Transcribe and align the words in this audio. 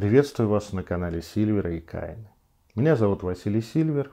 Приветствую 0.00 0.48
вас 0.48 0.72
на 0.72 0.82
канале 0.82 1.20
Сильвера 1.20 1.76
и 1.76 1.78
Кайны. 1.78 2.26
Меня 2.74 2.96
зовут 2.96 3.22
Василий 3.22 3.60
Сильвер, 3.60 4.10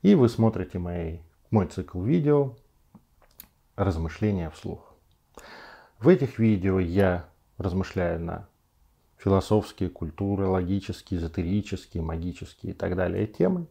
и 0.00 0.14
вы 0.14 0.30
смотрите 0.30 0.78
мои, 0.78 1.18
мой 1.50 1.66
цикл 1.66 2.00
видео 2.00 2.56
«Размышления 3.76 4.48
вслух». 4.48 4.94
В 5.98 6.08
этих 6.08 6.38
видео 6.38 6.78
я 6.80 7.28
размышляю 7.58 8.20
на 8.20 8.48
философские, 9.18 9.90
культурологические, 9.90 11.20
эзотерические, 11.20 12.02
магические 12.02 12.72
и 12.72 12.74
так 12.74 12.96
далее 12.96 13.26
темы. 13.26 13.66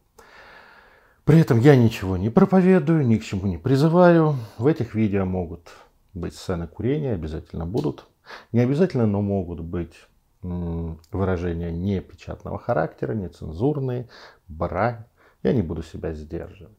При 1.23 1.39
этом 1.39 1.59
я 1.59 1.75
ничего 1.75 2.17
не 2.17 2.29
проповедую, 2.29 3.07
ни 3.07 3.17
к 3.17 3.23
чему 3.23 3.47
не 3.47 3.57
призываю. 3.57 4.35
В 4.59 4.67
этих 4.67 4.93
видео 4.93 5.25
могут 5.25 5.71
быть 6.13 6.35
сцены 6.35 6.67
курения, 6.67 7.13
обязательно 7.13 7.65
будут. 7.65 8.05
Не 8.51 8.59
обязательно, 8.59 9.07
но 9.07 9.23
могут 9.23 9.61
быть 9.61 9.95
выражения 10.41 11.71
непечатного 11.71 12.57
характера, 12.57 13.13
нецензурные, 13.13 14.09
брань. 14.47 15.03
Я 15.43 15.53
не 15.53 15.61
буду 15.61 15.83
себя 15.83 16.13
сдерживать. 16.13 16.75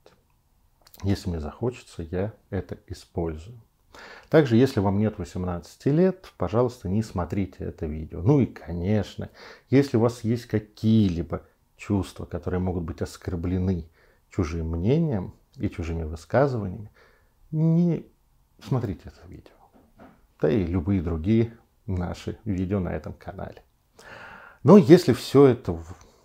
Если 1.02 1.30
мне 1.30 1.40
захочется, 1.40 2.02
я 2.02 2.32
это 2.50 2.78
использую. 2.86 3.60
Также, 4.28 4.56
если 4.56 4.80
вам 4.80 4.98
нет 4.98 5.18
18 5.18 5.86
лет, 5.86 6.32
пожалуйста, 6.38 6.88
не 6.88 7.02
смотрите 7.02 7.64
это 7.64 7.86
видео. 7.86 8.22
Ну 8.22 8.40
и, 8.40 8.46
конечно, 8.46 9.28
если 9.68 9.96
у 9.96 10.00
вас 10.00 10.24
есть 10.24 10.46
какие-либо 10.46 11.42
чувства, 11.76 12.24
которые 12.24 12.60
могут 12.60 12.84
быть 12.84 13.02
оскорблены 13.02 13.88
чужим 14.30 14.70
мнением 14.70 15.34
и 15.56 15.68
чужими 15.68 16.04
высказываниями, 16.04 16.90
не 17.50 18.06
смотрите 18.62 19.02
это 19.04 19.28
видео. 19.28 19.52
Да 20.40 20.50
и 20.50 20.64
любые 20.64 21.02
другие 21.02 21.56
наши 21.86 22.38
видео 22.44 22.80
на 22.80 22.90
этом 22.90 23.12
канале. 23.12 23.62
Но 24.62 24.76
если 24.76 25.12
все 25.12 25.46
это 25.46 25.78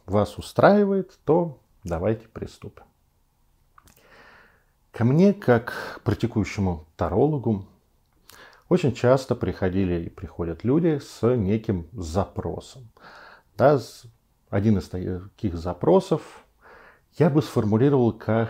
вас 0.06 0.38
устраивает, 0.38 1.18
то 1.26 1.60
давайте 1.84 2.28
приступим. 2.28 2.84
Ко 4.92 5.06
мне, 5.06 5.34
как 5.34 6.02
практикующему 6.04 6.86
тарологу, 6.96 7.68
очень 8.70 8.94
часто 8.94 9.36
приходили 9.36 10.06
и 10.06 10.10
приходят 10.10 10.64
люди 10.64 11.00
с 11.00 11.36
неким 11.36 11.88
запросом. 11.94 12.90
Да, 13.56 13.80
один 14.50 14.78
из 14.78 14.90
таких 14.90 15.58
запросов 15.58 16.22
я 17.18 17.30
бы 17.30 17.42
сформулировал 17.42 18.12
как, 18.14 18.50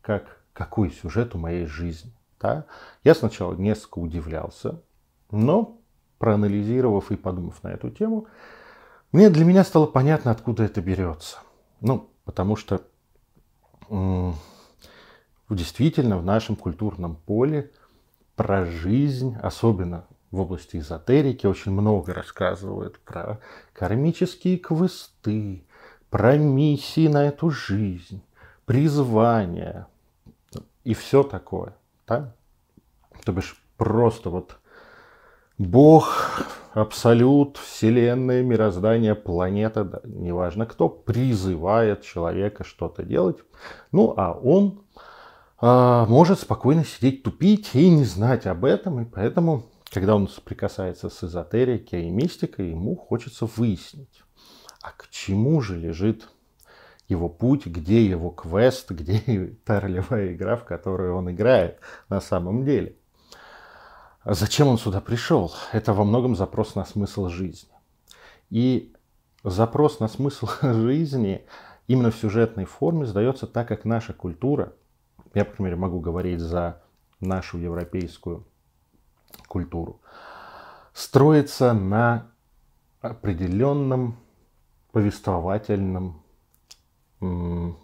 как 0.00 0.42
какой 0.52 0.90
сюжет 0.90 1.34
у 1.34 1.38
моей 1.38 1.66
жизни. 1.66 2.12
Да? 2.40 2.66
Я 3.04 3.14
сначала 3.14 3.54
несколько 3.54 3.98
удивлялся, 3.98 4.82
но 5.30 5.80
проанализировав 6.22 7.10
и 7.10 7.16
подумав 7.16 7.64
на 7.64 7.72
эту 7.72 7.90
тему, 7.90 8.28
мне 9.10 9.28
для 9.28 9.44
меня 9.44 9.64
стало 9.64 9.86
понятно, 9.86 10.30
откуда 10.30 10.62
это 10.62 10.80
берется. 10.80 11.38
Ну, 11.80 12.10
потому 12.24 12.54
что 12.54 12.80
действительно 15.50 16.18
в 16.18 16.24
нашем 16.24 16.54
культурном 16.54 17.16
поле 17.16 17.72
про 18.36 18.64
жизнь, 18.64 19.36
особенно 19.42 20.06
в 20.30 20.38
области 20.38 20.76
эзотерики, 20.76 21.48
очень 21.48 21.72
много 21.72 22.14
рассказывают 22.14 23.00
про 23.00 23.40
кармические 23.72 24.58
квесты, 24.58 25.64
про 26.08 26.36
миссии 26.36 27.08
на 27.08 27.24
эту 27.26 27.50
жизнь, 27.50 28.22
призвания 28.64 29.88
и 30.84 30.94
все 30.94 31.24
такое. 31.24 31.74
Да? 32.06 32.32
То 33.24 33.32
бишь 33.32 33.60
просто 33.76 34.30
вот 34.30 34.60
Бог, 35.62 36.42
абсолют, 36.72 37.56
вселенная, 37.56 38.42
мироздание, 38.42 39.14
планета, 39.14 39.84
да, 39.84 40.00
неважно 40.04 40.66
кто, 40.66 40.88
призывает 40.88 42.02
человека 42.02 42.64
что-то 42.64 43.04
делать. 43.04 43.36
Ну, 43.92 44.12
а 44.16 44.32
он 44.32 44.82
а, 45.60 46.04
может 46.06 46.40
спокойно 46.40 46.84
сидеть 46.84 47.22
тупить 47.22 47.70
и 47.74 47.88
не 47.88 48.02
знать 48.04 48.46
об 48.46 48.64
этом. 48.64 49.02
И 49.02 49.04
поэтому, 49.04 49.62
когда 49.92 50.16
он 50.16 50.26
соприкасается 50.26 51.08
с 51.10 51.22
эзотерикой 51.22 52.06
и 52.06 52.10
мистикой, 52.10 52.70
ему 52.70 52.96
хочется 52.96 53.46
выяснить, 53.46 54.24
а 54.82 54.90
к 54.90 55.10
чему 55.10 55.60
же 55.60 55.78
лежит 55.78 56.28
его 57.06 57.28
путь, 57.28 57.66
где 57.66 58.04
его 58.04 58.30
квест, 58.30 58.90
где 58.90 59.54
та 59.64 59.78
ролевая 59.78 60.34
игра, 60.34 60.56
в 60.56 60.64
которую 60.64 61.14
он 61.14 61.30
играет 61.30 61.78
на 62.08 62.20
самом 62.20 62.64
деле. 62.64 62.96
Зачем 64.24 64.68
он 64.68 64.78
сюда 64.78 65.00
пришел? 65.00 65.52
Это 65.72 65.92
во 65.92 66.04
многом 66.04 66.36
запрос 66.36 66.76
на 66.76 66.84
смысл 66.84 67.28
жизни. 67.28 67.70
И 68.50 68.94
запрос 69.42 69.98
на 69.98 70.06
смысл 70.06 70.48
жизни 70.62 71.44
именно 71.88 72.12
в 72.12 72.16
сюжетной 72.16 72.64
форме 72.64 73.04
задается 73.04 73.48
так, 73.48 73.66
как 73.66 73.84
наша 73.84 74.12
культура, 74.12 74.74
я, 75.34 75.44
по 75.44 75.60
мере, 75.60 75.74
могу 75.74 75.98
говорить 75.98 76.38
за 76.38 76.80
нашу 77.20 77.58
европейскую 77.58 78.46
культуру, 79.48 80.00
строится 80.92 81.72
на 81.72 82.30
определенном 83.00 84.18
повествовательном 84.92 86.22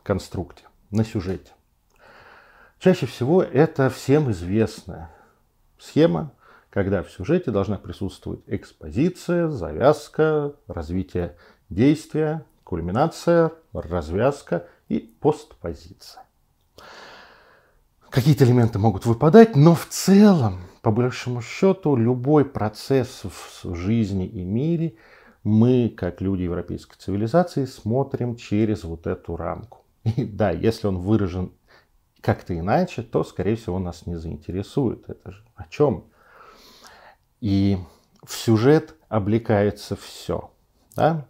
конструкте, 0.04 0.65
на 0.91 1.04
сюжете. 1.04 1.53
Чаще 2.78 3.06
всего 3.06 3.43
это 3.43 3.91
всем 3.91 4.31
известная 4.31 5.10
схема, 5.78 6.33
когда 6.71 7.03
в 7.03 7.11
сюжете 7.11 7.50
должна 7.50 7.78
присутствовать 7.78 8.41
экспозиция, 8.47 9.49
завязка, 9.49 10.55
развитие 10.66 11.37
действия, 11.71 12.44
кульминация, 12.65 13.53
развязка 13.72 14.66
и 14.89 14.99
постпозиция. 14.99 16.25
Какие-то 18.11 18.44
элементы 18.44 18.78
могут 18.78 19.05
выпадать, 19.06 19.55
но 19.55 19.75
в 19.75 19.87
целом, 19.87 20.61
по 20.83 20.91
большому 20.91 21.43
счету, 21.43 21.95
любой 21.97 22.45
процесс 22.45 23.22
в 23.25 23.75
жизни 23.75 24.27
и 24.27 24.43
мире 24.45 24.97
мы, 25.45 25.93
как 25.95 26.21
люди 26.21 26.43
европейской 26.43 26.97
цивилизации, 26.97 27.65
смотрим 27.65 28.37
через 28.37 28.84
вот 28.84 29.06
эту 29.06 29.37
рамку. 29.37 29.84
И 30.05 30.25
да, 30.25 30.50
если 30.50 30.87
он 30.87 30.99
выражен 30.99 31.53
как-то 32.21 32.59
иначе, 32.59 33.03
то, 33.03 33.25
скорее 33.25 33.56
всего, 33.56 33.79
нас 33.79 34.06
не 34.06 34.17
заинтересует. 34.17 35.09
Это 35.09 35.31
же 35.31 35.45
о 35.55 35.65
чем? 35.69 36.05
И 37.41 37.79
в 38.25 38.33
сюжет 38.34 38.97
облекается 39.09 39.97
все. 39.97 40.51
Да? 40.97 41.27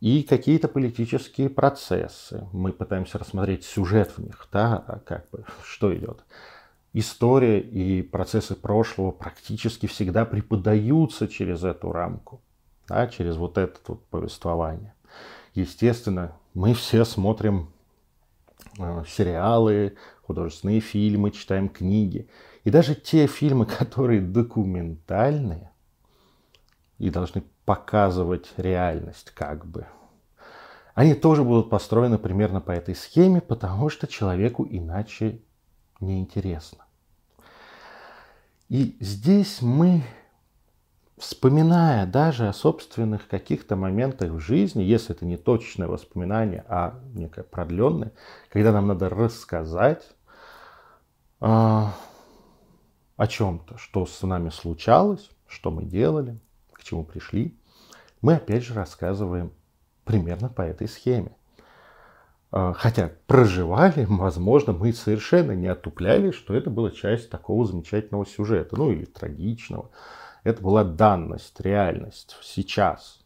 И 0.00 0.22
какие-то 0.22 0.68
политические 0.68 1.50
процессы. 1.50 2.48
Мы 2.52 2.72
пытаемся 2.72 3.18
рассмотреть 3.18 3.64
сюжет 3.64 4.12
в 4.16 4.18
них, 4.18 4.48
да, 4.50 4.82
а 4.86 4.98
как 4.98 5.28
бы, 5.30 5.44
что 5.62 5.94
идет. 5.94 6.24
История 6.92 7.60
и 7.60 8.02
процессы 8.02 8.54
прошлого 8.54 9.10
практически 9.10 9.86
всегда 9.86 10.24
преподаются 10.24 11.28
через 11.28 11.64
эту 11.64 11.92
рамку, 11.92 12.40
да, 12.88 13.06
через 13.06 13.36
вот 13.36 13.58
это 13.58 13.78
вот 13.86 14.04
повествование. 14.06 14.94
Естественно, 15.54 16.32
мы 16.54 16.74
все 16.74 17.04
смотрим 17.04 17.70
сериалы, 18.76 19.96
художественные 20.22 20.80
фильмы, 20.80 21.30
читаем 21.30 21.68
книги. 21.68 22.28
И 22.64 22.70
даже 22.70 22.94
те 22.94 23.26
фильмы, 23.26 23.66
которые 23.78 24.20
документальные 24.20 25.70
и 26.98 27.10
должны 27.10 27.42
показывать 27.64 28.52
реальность 28.56 29.30
как 29.32 29.66
бы, 29.66 29.86
они 30.94 31.14
тоже 31.14 31.44
будут 31.44 31.70
построены 31.70 32.18
примерно 32.18 32.60
по 32.60 32.72
этой 32.72 32.94
схеме, 32.94 33.40
потому 33.40 33.88
что 33.88 34.06
человеку 34.06 34.66
иначе 34.68 35.40
неинтересно. 36.00 36.84
И 38.68 38.96
здесь 39.00 39.62
мы 39.62 40.02
вспоминая 41.20 42.06
даже 42.06 42.48
о 42.48 42.52
собственных 42.52 43.28
каких-то 43.28 43.76
моментах 43.76 44.32
в 44.32 44.38
жизни, 44.40 44.82
если 44.82 45.14
это 45.14 45.26
не 45.26 45.36
точное 45.36 45.86
воспоминание, 45.86 46.64
а 46.66 46.98
некое 47.14 47.44
продленное, 47.44 48.12
когда 48.48 48.72
нам 48.72 48.88
надо 48.88 49.10
рассказать 49.10 50.02
э, 51.40 51.46
о 51.46 53.26
чем-то, 53.28 53.76
что 53.76 54.06
с 54.06 54.22
нами 54.22 54.48
случалось, 54.48 55.30
что 55.46 55.70
мы 55.70 55.84
делали, 55.84 56.40
к 56.72 56.82
чему 56.82 57.04
пришли, 57.04 57.54
мы 58.22 58.34
опять 58.36 58.64
же 58.64 58.74
рассказываем 58.74 59.52
примерно 60.04 60.48
по 60.48 60.62
этой 60.62 60.88
схеме. 60.88 61.36
А, 62.52 62.72
хотя 62.72 63.12
проживали, 63.26 64.06
возможно, 64.08 64.72
мы 64.72 64.92
совершенно 64.94 65.52
не 65.52 65.68
отупляли, 65.68 66.30
что 66.30 66.54
это 66.54 66.70
была 66.70 66.90
часть 66.90 67.28
такого 67.28 67.66
замечательного 67.66 68.26
сюжета, 68.26 68.76
ну 68.76 68.90
или 68.90 69.04
трагичного, 69.04 69.90
это 70.44 70.62
была 70.62 70.84
данность, 70.84 71.60
реальность, 71.60 72.36
сейчас. 72.42 73.20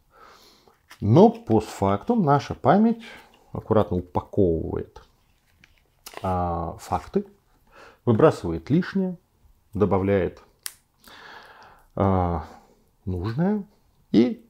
Но 1.01 1.31
постфактум 1.31 2.23
наша 2.23 2.55
память 2.55 3.03
аккуратно 3.53 3.99
упаковывает 3.99 5.03
а, 6.23 6.77
факты, 6.81 7.27
выбрасывает 8.05 8.71
лишнее, 8.71 9.19
добавляет 9.73 10.43
а, 11.97 12.45
нужное 13.05 13.65
и 14.11 14.49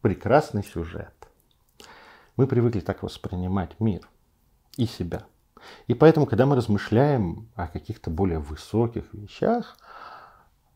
прекрасный 0.00 0.64
сюжет. 0.64 1.12
Мы 2.36 2.46
привыкли 2.46 2.80
так 2.80 3.02
воспринимать 3.02 3.78
мир 3.78 4.08
и 4.76 4.86
себя. 4.86 5.24
И 5.86 5.94
поэтому, 5.94 6.26
когда 6.26 6.46
мы 6.46 6.56
размышляем 6.56 7.48
о 7.54 7.68
каких-то 7.68 8.10
более 8.10 8.38
высоких 8.38 9.12
вещах, 9.14 9.78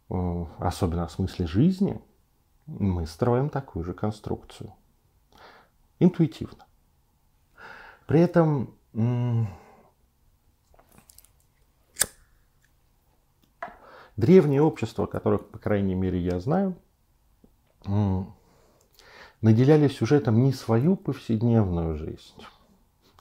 особенно 0.08 1.05
о 1.05 1.08
смысле 1.08 1.46
жизни, 1.46 2.00
мы 2.66 3.06
строим 3.06 3.50
такую 3.50 3.84
же 3.84 3.94
конструкцию. 3.94 4.75
Интуитивно. 5.99 6.64
При 8.06 8.20
этом 8.20 8.75
древние 14.16 14.62
общества, 14.62 15.06
которых, 15.06 15.49
по 15.49 15.58
крайней 15.58 15.94
мере, 15.94 16.19
я 16.20 16.40
знаю, 16.40 16.76
наделяли 19.40 19.88
сюжетом 19.88 20.43
не 20.43 20.52
свою 20.52 20.96
повседневную 20.96 21.96
жизнь, 21.96 22.34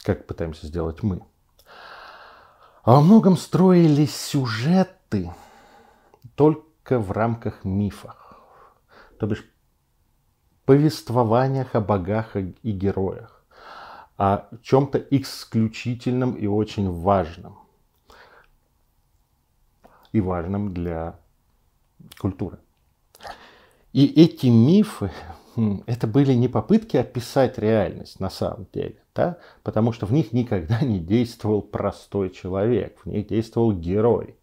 как 0.04 0.26
пытаемся 0.26 0.68
сделать 0.68 1.04
мы, 1.04 1.22
а 2.84 2.94
во 2.94 3.02
многом 3.02 3.38
строили 3.38 4.06
сюжеты 4.06 5.34
только 6.36 6.67
в 6.92 7.12
рамках 7.12 7.64
мифах, 7.64 8.40
то 9.20 9.28
бишь 9.28 9.46
повествованиях 10.66 11.76
о 11.76 11.82
богах 11.82 12.36
и 12.36 12.72
героях, 12.72 13.46
о 14.18 14.48
чем-то 14.62 14.98
исключительном 14.98 16.34
и 16.34 16.46
очень 16.46 16.92
важном. 16.92 17.58
И 20.12 20.20
важном 20.20 20.74
для 20.74 21.20
культуры. 22.20 22.60
И 23.94 24.06
эти 24.22 24.48
мифы, 24.48 25.12
хм, 25.56 25.84
это 25.86 26.06
были 26.06 26.34
не 26.34 26.48
попытки 26.48 26.98
описать 26.98 27.58
реальность 27.58 28.20
на 28.20 28.30
самом 28.30 28.68
деле, 28.74 29.02
да? 29.16 29.38
потому 29.64 29.94
что 29.94 30.06
в 30.06 30.12
них 30.12 30.34
никогда 30.34 30.82
не 30.82 31.00
действовал 31.00 31.62
простой 31.62 32.30
человек, 32.30 33.00
в 33.04 33.10
них 33.10 33.28
действовал 33.28 33.72
герой. 33.72 34.36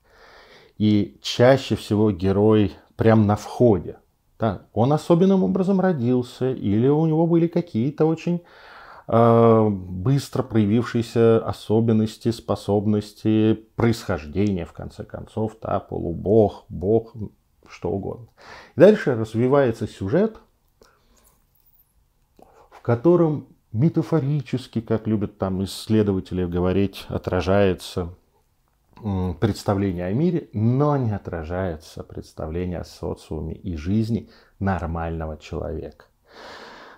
И 0.79 1.19
чаще 1.23 1.77
всего 1.77 2.11
герой 2.11 2.73
прям 2.97 3.27
на 3.27 3.37
входе. 3.37 3.99
Да? 4.39 4.67
Он 4.73 4.93
особенным 4.93 5.45
образом 5.45 5.81
родился, 5.81 6.51
или 6.51 6.89
у 6.89 7.07
него 7.07 7.27
были 7.27 7.47
какие-то 7.47 8.07
очень 8.07 8.43
э, 9.07 9.69
быстро 9.69 10.43
проявившиеся 10.43 11.39
особенности, 11.47 12.31
способности, 12.31 13.55
происхождения, 13.77 14.65
в 14.65 14.73
конце 14.73 15.05
концов, 15.05 15.57
да, 15.63 15.79
полубог, 15.79 16.65
бог, 16.69 17.15
что 17.69 17.91
угодно. 17.91 18.27
И 18.77 18.81
дальше 18.81 19.15
развивается 19.15 19.87
сюжет, 19.87 20.37
в 22.71 22.81
котором 22.83 23.47
метафорически, 23.73 24.81
как 24.81 25.07
любят 25.07 25.39
там 25.39 25.63
исследователи 25.65 26.45
говорить, 26.45 27.07
отражается 27.09 28.15
представление 29.41 30.07
о 30.07 30.13
мире, 30.13 30.49
но 30.53 30.97
не 30.97 31.13
отражается 31.13 32.03
представление 32.03 32.79
о 32.79 32.85
социуме 32.85 33.55
и 33.55 33.77
жизни 33.77 34.31
нормального 34.59 35.37
человека. 35.37 36.07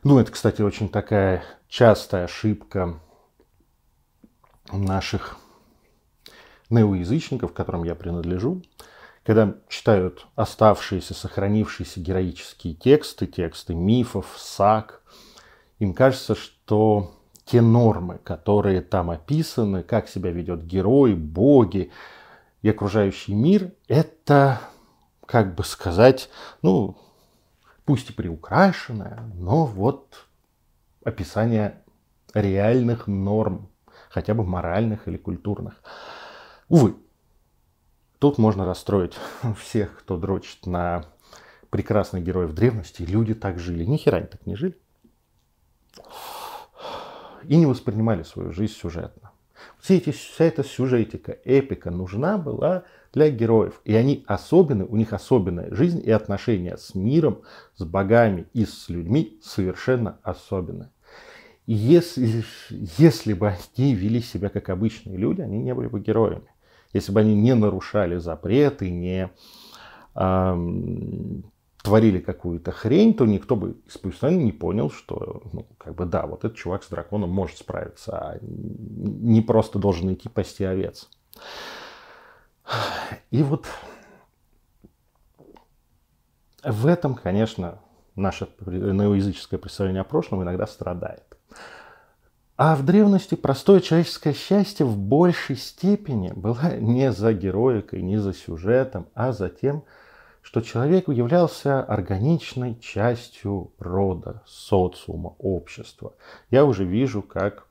Ну, 0.03 0.19
это, 0.19 0.31
кстати, 0.31 0.63
очень 0.63 0.89
такая 0.89 1.43
частая 1.69 2.25
ошибка 2.25 3.01
наших 4.73 5.37
неоязычников, 6.71 7.53
к 7.53 7.57
которым 7.57 7.85
я 7.85 7.95
принадлежу, 7.95 8.63
когда 9.25 9.57
читают 9.69 10.27
оставшиеся, 10.37 11.15
сохранившиеся 11.15 12.01
героические 12.01 12.75
тексты, 12.75 13.27
тексты 13.27 13.75
мифов, 13.75 14.35
саг, 14.37 15.03
им 15.79 15.93
кажется, 15.95 16.35
что 16.35 17.21
те 17.47 17.63
нормы, 17.63 18.19
которые 18.19 18.83
там 18.83 19.09
описаны, 19.09 19.85
как 19.85 20.09
себя 20.09 20.33
ведет 20.33 20.65
герой, 20.65 21.15
боги 21.15 21.93
и 22.61 22.69
окружающий 22.69 23.35
мир, 23.35 23.73
это, 23.87 24.61
как 25.25 25.55
бы 25.55 25.63
сказать, 25.63 26.29
ну, 26.63 26.99
пусть 27.85 28.11
и 28.11 28.13
приукрашенное, 28.13 29.31
но 29.35 29.65
вот 29.65 30.27
описание 31.05 31.81
реальных 32.35 33.07
норм, 33.07 33.71
хотя 34.11 34.35
бы 34.35 34.45
моральных 34.45 35.07
или 35.07 35.17
культурных. 35.17 35.81
Увы, 36.69 36.97
тут 38.19 38.39
можно 38.39 38.65
расстроить 38.67 39.15
всех, 39.61 40.01
кто 40.01 40.17
дрочит 40.17 40.67
на 40.67 41.05
прекрасных 41.71 42.25
героев 42.25 42.55
древности. 42.55 43.03
Люди 43.03 43.35
так 43.35 43.61
жили. 43.61 43.85
Ни 43.85 43.99
хера 43.99 44.19
они 44.19 44.27
так 44.27 44.45
не 44.47 44.57
жили 44.57 44.77
и 47.49 47.57
не 47.57 47.67
воспринимали 47.67 48.23
свою 48.23 48.53
жизнь 48.53 48.75
сюжетно. 48.75 49.33
Все 49.81 49.97
эти, 49.97 50.11
вся 50.11 50.45
эта 50.45 50.63
сюжетика, 50.65 51.39
эпика 51.45 51.91
нужна 51.91 52.39
была 52.39 52.85
для 53.13 53.31
героев. 53.31 53.81
И 53.85 53.95
они 53.95 54.25
особенны, 54.27 54.85
у 54.85 54.97
них 54.97 55.13
особенная 55.13 55.75
жизнь 55.75 56.03
и 56.05 56.11
отношения 56.11 56.77
с 56.77 56.95
миром, 56.95 57.43
с 57.77 57.85
богами 57.85 58.47
и 58.53 58.67
с 58.67 58.89
людьми 58.89 59.39
совершенно 59.43 60.19
особенные. 60.23 60.91
И 61.67 61.73
если, 61.73 62.45
если 62.71 63.33
бы 63.33 63.49
они 63.49 63.95
вели 63.95 64.21
себя 64.21 64.51
как 64.51 64.69
обычные 64.69 65.17
люди, 65.17 65.41
они 65.41 65.59
не 65.59 65.75
были 65.75 65.89
бы 65.89 66.01
героями. 66.01 66.47
Если 66.93 67.13
бы 67.13 67.21
они 67.21 67.35
не 67.35 67.55
нарушали 67.55 68.19
запреты, 68.19 68.91
не 68.91 69.31
творили 71.87 72.19
какую-то 72.19 72.73
хрень, 72.73 73.15
то 73.15 73.25
никто 73.27 73.55
бы 73.55 73.77
из 73.87 73.97
повествования 73.97 74.43
не 74.43 74.51
понял, 74.51 74.91
что, 74.91 75.43
ну, 75.53 75.67
как 75.79 75.95
бы, 75.95 76.05
да, 76.05 76.27
вот 76.27 76.45
этот 76.45 76.57
чувак 76.57 76.83
с 76.83 76.89
драконом 76.89 77.31
может 77.31 77.59
справиться, 77.59 78.19
а 78.19 78.39
не 78.43 79.41
просто 79.41 79.79
должен 79.79 80.13
идти 80.13 80.29
пасти 80.29 80.65
овец. 80.65 81.09
И 83.31 83.41
вот 83.45 83.67
в 86.65 86.89
этом, 86.89 87.15
конечно, 87.15 87.79
наше 88.17 88.49
неоязыческое 88.67 89.61
представление 89.61 90.01
о 90.01 90.05
прошлом 90.05 90.43
иногда 90.43 90.67
страдает. 90.67 91.23
А 92.57 92.75
в 92.75 92.85
древности 92.85 93.37
простое 93.37 93.79
человеческое 93.79 94.33
счастье 94.35 94.85
в 94.85 94.99
большей 94.99 95.55
степени 95.55 96.33
было 96.35 96.77
не 96.79 97.13
за 97.13 97.33
героикой, 97.33 98.03
не 98.03 98.17
за 98.17 98.35
сюжетом, 98.35 99.07
а 99.15 99.31
за 99.31 99.51
тем, 99.51 99.85
что 100.47 100.61
человек 100.61 101.09
являлся 101.09 101.83
органичной 101.83 102.79
частью 102.79 103.73
рода, 103.81 104.45
социума, 104.47 105.35
общества. 105.39 106.15
Я 106.53 106.65
уже 106.65 106.85
вижу, 106.85 107.21
как 107.21 107.67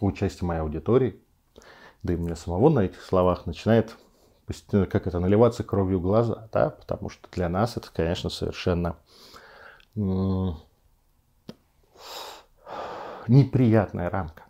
у 0.00 0.10
части 0.10 0.42
моей 0.42 0.62
аудитории, 0.62 1.22
да 2.02 2.14
и 2.14 2.16
меня 2.16 2.34
самого 2.34 2.68
на 2.68 2.80
этих 2.80 3.00
словах 3.00 3.46
начинает 3.46 3.96
как 4.70 5.06
это, 5.06 5.20
наливаться 5.20 5.62
кровью 5.62 6.00
глаза, 6.00 6.48
да, 6.50 6.70
потому 6.70 7.10
что 7.10 7.28
для 7.30 7.48
нас 7.48 7.76
это, 7.76 7.92
конечно, 7.92 8.28
совершенно 8.28 8.96
неприятная 13.28 14.10
рамка. 14.10 14.42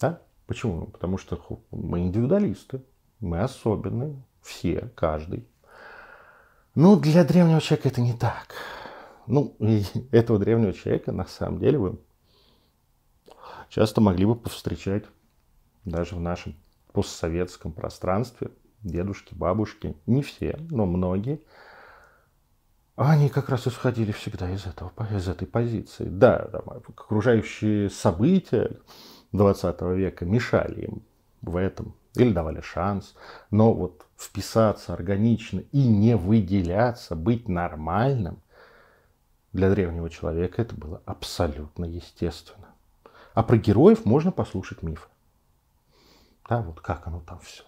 Да? 0.00 0.22
Почему? 0.46 0.86
Потому 0.86 1.18
что 1.18 1.60
мы 1.70 2.00
индивидуалисты, 2.00 2.82
мы 3.18 3.40
особенные, 3.40 4.24
все, 4.40 4.90
каждый. 4.94 5.46
Ну, 6.74 6.98
для 6.98 7.24
древнего 7.24 7.60
человека 7.60 7.88
это 7.88 8.00
не 8.00 8.12
так. 8.12 8.54
Ну, 9.26 9.54
и 9.58 9.84
этого 10.12 10.38
древнего 10.38 10.72
человека, 10.72 11.12
на 11.12 11.26
самом 11.26 11.58
деле, 11.58 11.78
вы 11.78 11.98
часто 13.68 14.00
могли 14.00 14.26
бы 14.26 14.36
повстречать 14.36 15.04
даже 15.84 16.14
в 16.14 16.20
нашем 16.20 16.54
постсоветском 16.92 17.72
пространстве. 17.72 18.50
Дедушки, 18.82 19.34
бабушки, 19.34 19.94
не 20.06 20.22
все, 20.22 20.58
но 20.70 20.86
многие. 20.86 21.40
Они 22.96 23.28
как 23.28 23.48
раз 23.48 23.66
исходили 23.66 24.12
всегда 24.12 24.50
из, 24.50 24.66
этого, 24.66 24.92
из 25.10 25.28
этой 25.28 25.46
позиции. 25.46 26.04
Да, 26.04 26.38
там, 26.46 26.62
окружающие 26.68 27.90
события 27.90 28.78
20 29.32 29.80
века 29.82 30.24
мешали 30.24 30.82
им 30.82 31.02
в 31.42 31.56
этом 31.56 31.94
или 32.14 32.32
давали 32.32 32.60
шанс, 32.60 33.14
но 33.50 33.72
вот 33.72 34.06
вписаться 34.16 34.92
органично 34.92 35.60
и 35.72 35.86
не 35.86 36.16
выделяться, 36.16 37.14
быть 37.14 37.48
нормальным, 37.48 38.42
для 39.52 39.70
древнего 39.70 40.08
человека 40.10 40.62
это 40.62 40.74
было 40.74 41.02
абсолютно 41.06 41.84
естественно. 41.84 42.68
А 43.34 43.42
про 43.42 43.56
героев 43.56 44.04
можно 44.04 44.30
послушать 44.32 44.82
миф. 44.82 45.08
Да, 46.48 46.62
вот 46.62 46.80
как 46.80 47.06
оно 47.06 47.20
там 47.20 47.40
все. 47.40 47.64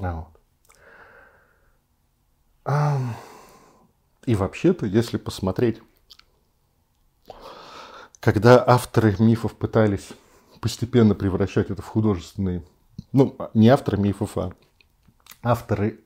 А 0.00 0.26
вот. 0.26 0.28
И 4.26 4.34
вообще-то, 4.34 4.86
если 4.86 5.18
посмотреть, 5.18 5.82
когда 8.20 8.64
авторы 8.66 9.14
мифов 9.18 9.54
пытались 9.54 10.08
постепенно 10.62 11.14
превращать 11.14 11.70
это 11.70 11.82
в 11.82 11.86
художественные 11.86 12.64
ну, 13.14 13.36
не 13.54 13.68
авторы 13.68 13.96
мифов, 13.96 14.36
а 14.36 14.52
авторы, 15.42 16.00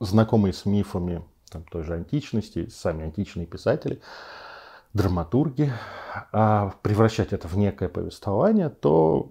знакомые 0.00 0.54
с 0.54 0.64
мифами 0.64 1.22
там, 1.50 1.62
той 1.64 1.84
же 1.84 1.94
античности, 1.94 2.68
сами 2.68 3.04
античные 3.04 3.46
писатели, 3.46 4.00
драматурги, 4.94 5.70
а 6.32 6.74
превращать 6.82 7.32
это 7.34 7.48
в 7.48 7.56
некое 7.58 7.88
повествование, 7.88 8.70
то 8.70 9.30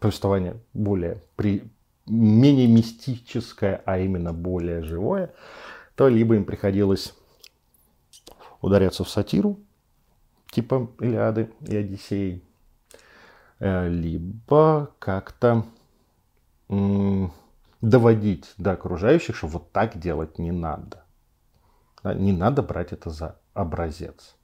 повествование 0.00 0.60
более 0.74 1.22
при, 1.36 1.62
менее 2.06 2.66
мистическое, 2.66 3.80
а 3.84 3.98
именно 3.98 4.32
более 4.32 4.82
живое, 4.82 5.32
то 5.94 6.08
либо 6.08 6.34
им 6.34 6.44
приходилось 6.44 7.14
ударяться 8.60 9.04
в 9.04 9.08
сатиру, 9.08 9.60
типа 10.50 10.90
Илиады 10.98 11.50
и 11.68 11.76
Одиссеи, 11.76 12.42
э, 13.60 13.88
либо 13.88 14.90
как-то 14.98 15.64
доводить 16.68 18.52
до 18.58 18.72
окружающих, 18.72 19.36
что 19.36 19.46
вот 19.46 19.72
так 19.72 19.98
делать 19.98 20.38
не 20.38 20.52
надо. 20.52 21.04
Не 22.04 22.32
надо 22.32 22.62
брать 22.62 22.92
это 22.92 23.10
за 23.10 23.40
образец. 23.54 24.36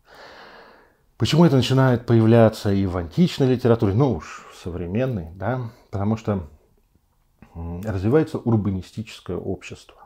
Почему 1.17 1.45
это 1.45 1.57
начинает 1.57 2.07
появляться 2.07 2.73
и 2.73 2.87
в 2.87 2.97
античной 2.97 3.47
литературе, 3.49 3.95
ну 3.95 4.15
уж 4.15 4.47
в 4.53 4.57
современной, 4.57 5.31
да? 5.35 5.71
Потому 5.91 6.17
что 6.17 6.49
развивается 7.55 8.39
урбанистическое 8.39 9.37
общество. 9.37 9.97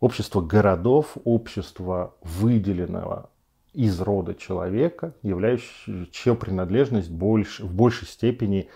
Общество 0.00 0.40
городов, 0.40 1.16
общество 1.24 2.14
выделенного 2.22 3.30
из 3.72 4.00
рода 4.00 4.34
человека, 4.34 5.14
являющего, 5.22 6.06
чья 6.10 6.34
принадлежность 6.34 7.10
больше, 7.10 7.64
в 7.64 7.74
большей 7.74 8.08
степени 8.08 8.68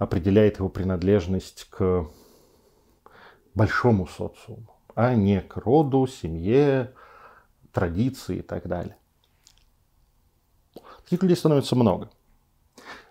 определяет 0.00 0.58
его 0.58 0.70
принадлежность 0.70 1.68
к 1.68 2.06
большому 3.54 4.06
социуму, 4.06 4.74
а 4.94 5.14
не 5.14 5.42
к 5.42 5.58
роду, 5.58 6.06
семье, 6.06 6.94
традиции 7.70 8.38
и 8.38 8.42
так 8.42 8.66
далее. 8.66 8.96
Таких 11.04 11.22
людей 11.22 11.36
становится 11.36 11.76
много. 11.76 12.10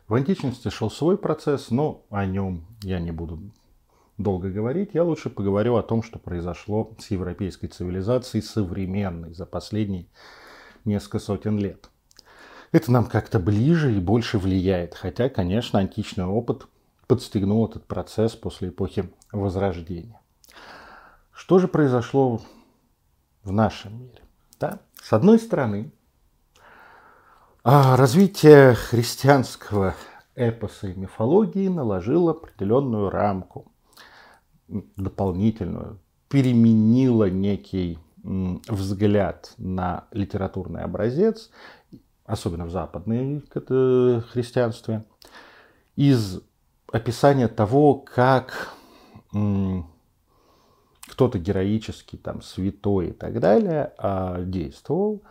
В 0.08 0.16
античности 0.16 0.70
шел 0.70 0.90
свой 0.90 1.20
процесс, 1.20 1.70
но 1.70 2.06
о 2.10 2.26
нем 2.26 2.66
я 2.82 3.00
не 3.00 3.12
буду 3.12 3.40
долго 4.18 4.50
говорить. 4.50 4.90
Я 4.94 5.04
лучше 5.04 5.30
поговорю 5.30 5.76
о 5.76 5.84
том, 5.84 6.02
что 6.02 6.18
произошло 6.18 6.96
с 6.98 7.12
европейской 7.12 7.68
цивилизацией 7.68 8.42
современной 8.42 9.36
за 9.36 9.46
последние 9.46 10.08
несколько 10.86 11.20
сотен 11.20 11.60
лет. 11.60 11.92
Это 12.72 12.92
нам 12.92 13.06
как-то 13.06 13.38
ближе 13.38 13.96
и 13.96 14.00
больше 14.00 14.40
влияет. 14.40 14.96
Хотя, 14.96 15.30
конечно, 15.30 15.78
античный 15.78 16.26
опыт 16.26 16.66
подстегнул 17.10 17.66
этот 17.68 17.86
процесс 17.88 18.36
после 18.36 18.70
эпохи 18.70 19.12
Возрождения. 19.32 20.22
Что 21.32 21.58
же 21.58 21.68
произошло 21.68 22.40
в 23.44 23.52
нашем 23.52 24.00
мире? 24.00 24.22
Да? 24.60 24.80
С 25.02 25.12
одной 25.12 25.40
стороны, 25.40 25.92
а 27.64 27.98
развитие 27.98 28.76
христианского 28.76 29.96
эпоса 30.36 30.88
и 30.88 30.94
мифологии 30.94 31.68
наложило 31.68 32.32
определенную 32.32 33.10
рамку, 33.10 33.72
дополнительную, 34.68 36.00
переменило 36.28 37.28
некий 37.28 37.98
взгляд 38.24 39.56
на 39.58 40.06
литературный 40.12 40.84
образец, 40.84 41.50
особенно 42.26 42.66
в 42.66 42.72
западной 42.72 43.42
христианстве, 44.32 45.06
из 45.96 46.42
описания 46.92 47.48
того, 47.48 47.96
как 47.96 48.74
кто-то 51.08 51.40
героический, 51.40 52.18
там, 52.18 52.42
святой 52.42 53.10
и 53.10 53.12
так 53.12 53.40
далее 53.40 53.94
а, 53.98 54.42
действовал, 54.42 55.22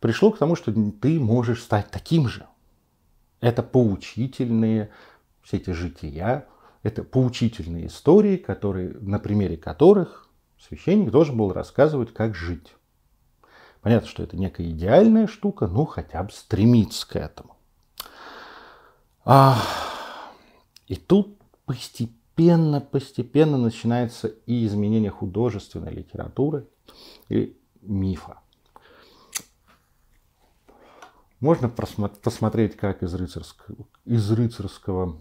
пришло 0.00 0.30
к 0.30 0.38
тому, 0.38 0.56
что 0.56 0.72
ты 0.72 1.20
можешь 1.20 1.62
стать 1.62 1.90
таким 1.90 2.28
же. 2.28 2.46
Это 3.40 3.62
поучительные 3.62 4.90
все 5.42 5.56
эти 5.56 5.70
жития, 5.70 6.46
это 6.82 7.02
поучительные 7.02 7.86
истории, 7.86 8.36
которые, 8.36 8.90
на 9.00 9.18
примере 9.18 9.56
которых 9.56 10.28
священник 10.58 11.10
должен 11.10 11.36
был 11.36 11.52
рассказывать, 11.52 12.12
как 12.12 12.34
жить. 12.34 12.74
Понятно, 13.80 14.08
что 14.08 14.22
это 14.22 14.36
некая 14.36 14.68
идеальная 14.68 15.26
штука, 15.26 15.66
но 15.66 15.86
хотя 15.86 16.22
бы 16.22 16.30
стремиться 16.30 17.08
к 17.08 17.16
этому. 17.16 17.56
А, 19.24 19.58
и 20.90 20.96
тут 20.96 21.38
постепенно, 21.66 22.80
постепенно 22.80 23.56
начинается 23.56 24.26
и 24.26 24.66
изменение 24.66 25.12
художественной 25.12 25.92
литературы 25.92 26.66
и 27.28 27.56
мифа. 27.80 28.40
Можно 31.38 31.68
посмотреть, 31.68 32.76
как 32.76 33.04
из 33.04 33.14
рыцарского, 33.14 33.86
из 34.04 34.28
рыцарского, 34.32 35.16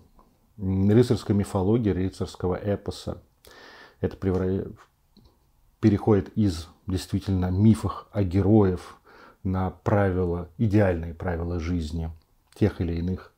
рыцарской 0.58 1.36
мифологии, 1.36 1.92
рыцарского 1.92 2.56
эпоса 2.56 3.22
это 4.00 4.18
переходит 5.80 6.30
из 6.36 6.68
действительно 6.88 7.52
мифов 7.52 8.08
о 8.12 8.24
героев 8.24 9.00
на 9.44 9.70
правила, 9.70 10.50
идеальные 10.58 11.14
правила 11.14 11.60
жизни 11.60 12.10
тех 12.56 12.82
или 12.82 12.96
иных 12.96 13.29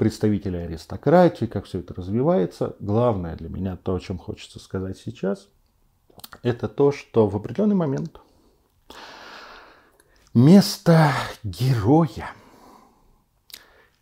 представителей 0.00 0.64
аристократии, 0.64 1.44
как 1.44 1.66
все 1.66 1.80
это 1.80 1.92
развивается. 1.92 2.74
Главное 2.80 3.36
для 3.36 3.50
меня, 3.50 3.76
то, 3.76 3.94
о 3.94 4.00
чем 4.00 4.16
хочется 4.16 4.58
сказать 4.58 4.96
сейчас, 4.96 5.46
это 6.42 6.68
то, 6.68 6.90
что 6.90 7.28
в 7.28 7.36
определенный 7.36 7.74
момент 7.74 8.18
Место 10.32 11.12
героя, 11.42 12.30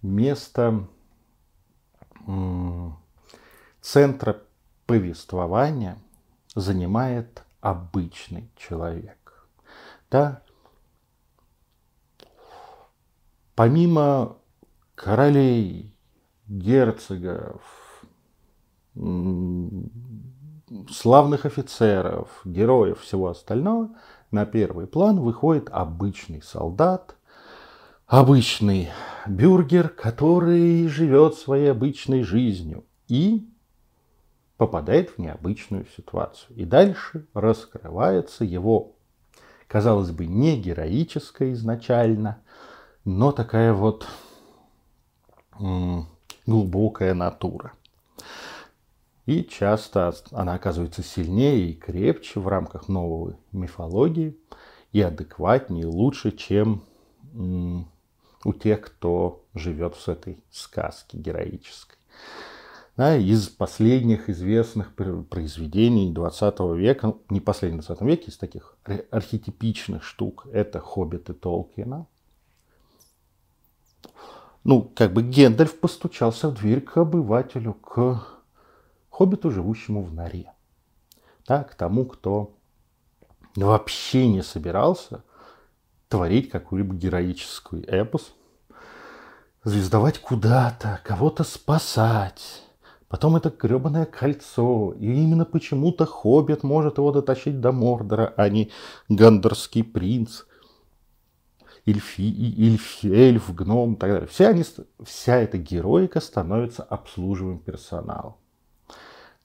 место 0.00 0.87
центра 3.81 4.43
повествования 4.87 5.99
занимает 6.55 7.43
обычный 7.61 8.49
человек. 8.57 9.49
Да? 10.12 10.43
Помимо 13.57 14.38
королей, 14.99 15.95
герцогов, 16.47 17.62
славных 20.90 21.47
офицеров, 21.47 22.40
героев, 22.45 23.00
всего 23.00 23.28
остального– 23.28 23.90
на 24.31 24.45
первый 24.45 24.87
план 24.87 25.21
выходит 25.21 25.69
обычный 25.71 26.43
солдат, 26.43 27.17
обычный 28.07 28.90
бюргер, 29.26 29.88
который 29.88 30.87
живет 30.88 31.35
своей 31.35 31.71
обычной 31.71 32.23
жизнью 32.23 32.85
и 33.09 33.49
попадает 34.57 35.11
в 35.11 35.19
необычную 35.19 35.87
ситуацию. 35.97 36.57
И 36.57 36.64
дальше 36.64 37.26
раскрывается 37.33 38.45
его, 38.45 38.97
казалось 39.67 40.11
бы, 40.11 40.26
не 40.26 40.61
героическая 40.61 41.52
изначально, 41.52 42.43
но 43.05 43.33
такая 43.33 43.73
вот 43.73 44.07
глубокая 46.47 47.15
натура. 47.15 47.73
И 49.27 49.45
часто 49.45 50.15
она 50.31 50.55
оказывается 50.55 51.03
сильнее 51.03 51.71
и 51.71 51.75
крепче 51.75 52.41
в 52.41 52.49
рамках 52.49 52.88
новой 52.88 53.37
мифологии 53.53 54.37
и 54.93 55.03
адекватнее, 55.03 55.87
лучше, 55.87 56.33
чем 56.33 56.83
у 57.35 58.53
тех, 58.55 58.81
кто 58.81 59.45
живет 59.53 59.95
в 59.95 60.09
этой 60.09 60.38
сказке 60.50 61.19
героической. 61.19 61.99
Да, 62.97 63.17
из 63.17 63.49
последних 63.49 64.29
известных 64.29 64.95
произведений 64.95 66.12
20 66.12 66.61
века, 66.77 67.09
ну, 67.09 67.23
не 67.29 67.41
последнего 67.41 67.83
20 67.83 68.03
века, 68.03 68.25
из 68.25 68.38
таких 68.38 68.77
архетипичных 69.11 70.03
штук, 70.03 70.47
это 70.53 70.81
«Хоббиты» 70.81 71.33
Толкина. 71.33 72.07
Ну, 74.69 74.83
как 74.83 75.15
бы 75.15 75.23
Гендальф 75.23 75.81
постучался 75.81 76.51
в 76.51 76.55
дверь 76.57 76.83
к 76.83 76.99
обывателю, 76.99 77.73
к 77.73 78.23
хоббиту, 79.09 79.51
живущему 79.51 80.03
в 80.03 80.13
норе. 80.13 80.53
Да, 81.47 81.65
к 81.65 81.75
тому, 81.75 82.05
кто 82.05 82.55
вообще 83.57 84.29
не 84.29 84.43
собирался 84.43 85.25
творить 86.11 86.51
какую-либо 86.51 86.95
героическую 86.95 87.83
эпос, 87.89 88.35
звездовать 89.65 90.19
куда-то, 90.19 91.01
кого-то 91.03 91.45
спасать. 91.45 92.63
Потом 93.09 93.37
это 93.37 93.49
гребаное 93.49 94.05
кольцо. 94.05 94.93
И 94.99 95.07
именно 95.07 95.47
почему-то 95.47 96.05
хоббит 96.05 96.63
может 96.63 96.99
его 96.99 97.11
дотащить 97.11 97.59
до 97.63 97.73
Мордора, 97.73 98.35
а 98.37 98.51
не 98.51 98.71
гандорский 99.09 99.83
принц. 99.83 100.43
Эльфи, 101.88 102.23
эльф, 102.59 103.04
эльф, 103.04 103.54
гном 103.54 103.95
и 103.95 103.97
так 103.97 104.11
далее. 104.11 104.28
Все 104.28 104.49
они, 104.49 104.64
вся 105.04 105.37
эта 105.37 105.57
героика 105.57 106.21
становится 106.21 106.83
обслуживаемым 106.83 107.61
персоналом. 107.61 108.37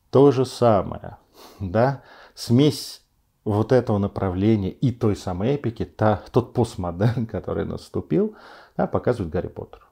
То 0.10 0.32
же 0.32 0.46
самое, 0.46 1.18
да, 1.60 2.04
смесь 2.36 3.02
вот 3.46 3.72
этого 3.72 3.98
направления 3.98 4.72
и 4.72 4.92
той 4.92 5.16
самой 5.16 5.56
эпики, 5.56 5.86
та, 5.86 6.22
тот 6.32 6.54
постмодерн, 6.54 7.26
который 7.26 7.66
наступил, 7.66 8.36
да, 8.78 8.88
показывает 8.88 9.32
Гарри 9.32 9.48
Поттер. 9.48 9.88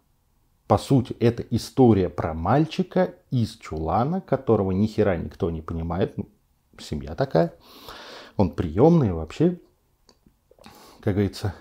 По 0.67 0.77
сути, 0.77 1.13
это 1.19 1.43
история 1.43 2.09
про 2.09 2.33
мальчика 2.33 3.15
из 3.29 3.57
чулана, 3.57 4.21
которого 4.21 4.71
ни 4.71 4.87
хера 4.87 5.17
никто 5.17 5.49
не 5.51 5.61
понимает, 5.61 6.17
ну, 6.17 6.29
семья 6.79 7.15
такая. 7.15 7.53
Он 8.37 8.51
приемный 8.51 9.11
вообще, 9.11 9.59
как 11.01 11.15
говорится, 11.15 11.53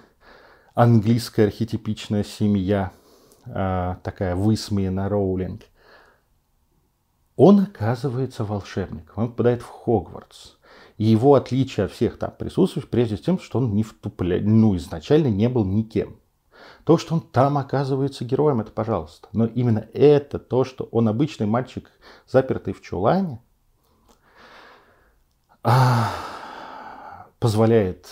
английская 0.74 1.44
архетипичная 1.44 2.24
семья, 2.24 2.92
э, 3.46 3.96
такая 4.02 4.36
высмеяна 4.36 5.08
Роулинг. 5.08 5.62
Он 7.36 7.60
оказывается 7.60 8.44
волшебником, 8.44 9.24
он 9.24 9.30
попадает 9.30 9.62
в 9.62 9.66
Хогвартс. 9.66 10.56
И 10.98 11.04
его 11.04 11.34
отличие 11.34 11.86
от 11.86 11.92
всех 11.92 12.18
там 12.18 12.32
присутствующих, 12.38 12.90
прежде 12.90 13.16
всего, 13.16 13.38
что 13.38 13.58
он 13.58 13.74
не 13.74 13.82
втупля... 13.82 14.40
ну, 14.42 14.76
изначально 14.76 15.28
не 15.28 15.48
был 15.48 15.64
никем. 15.64 16.20
То, 16.84 16.98
что 16.98 17.14
он 17.14 17.22
там 17.22 17.56
оказывается 17.56 18.26
героем, 18.26 18.60
это 18.60 18.70
пожалуйста. 18.70 19.28
Но 19.32 19.46
именно 19.46 19.88
это, 19.94 20.38
то, 20.38 20.64
что 20.64 20.84
он 20.92 21.08
обычный 21.08 21.46
мальчик, 21.46 21.90
запертый 22.26 22.74
в 22.74 22.82
чулане, 22.82 23.40
а, 25.62 26.10
позволяет 27.38 28.06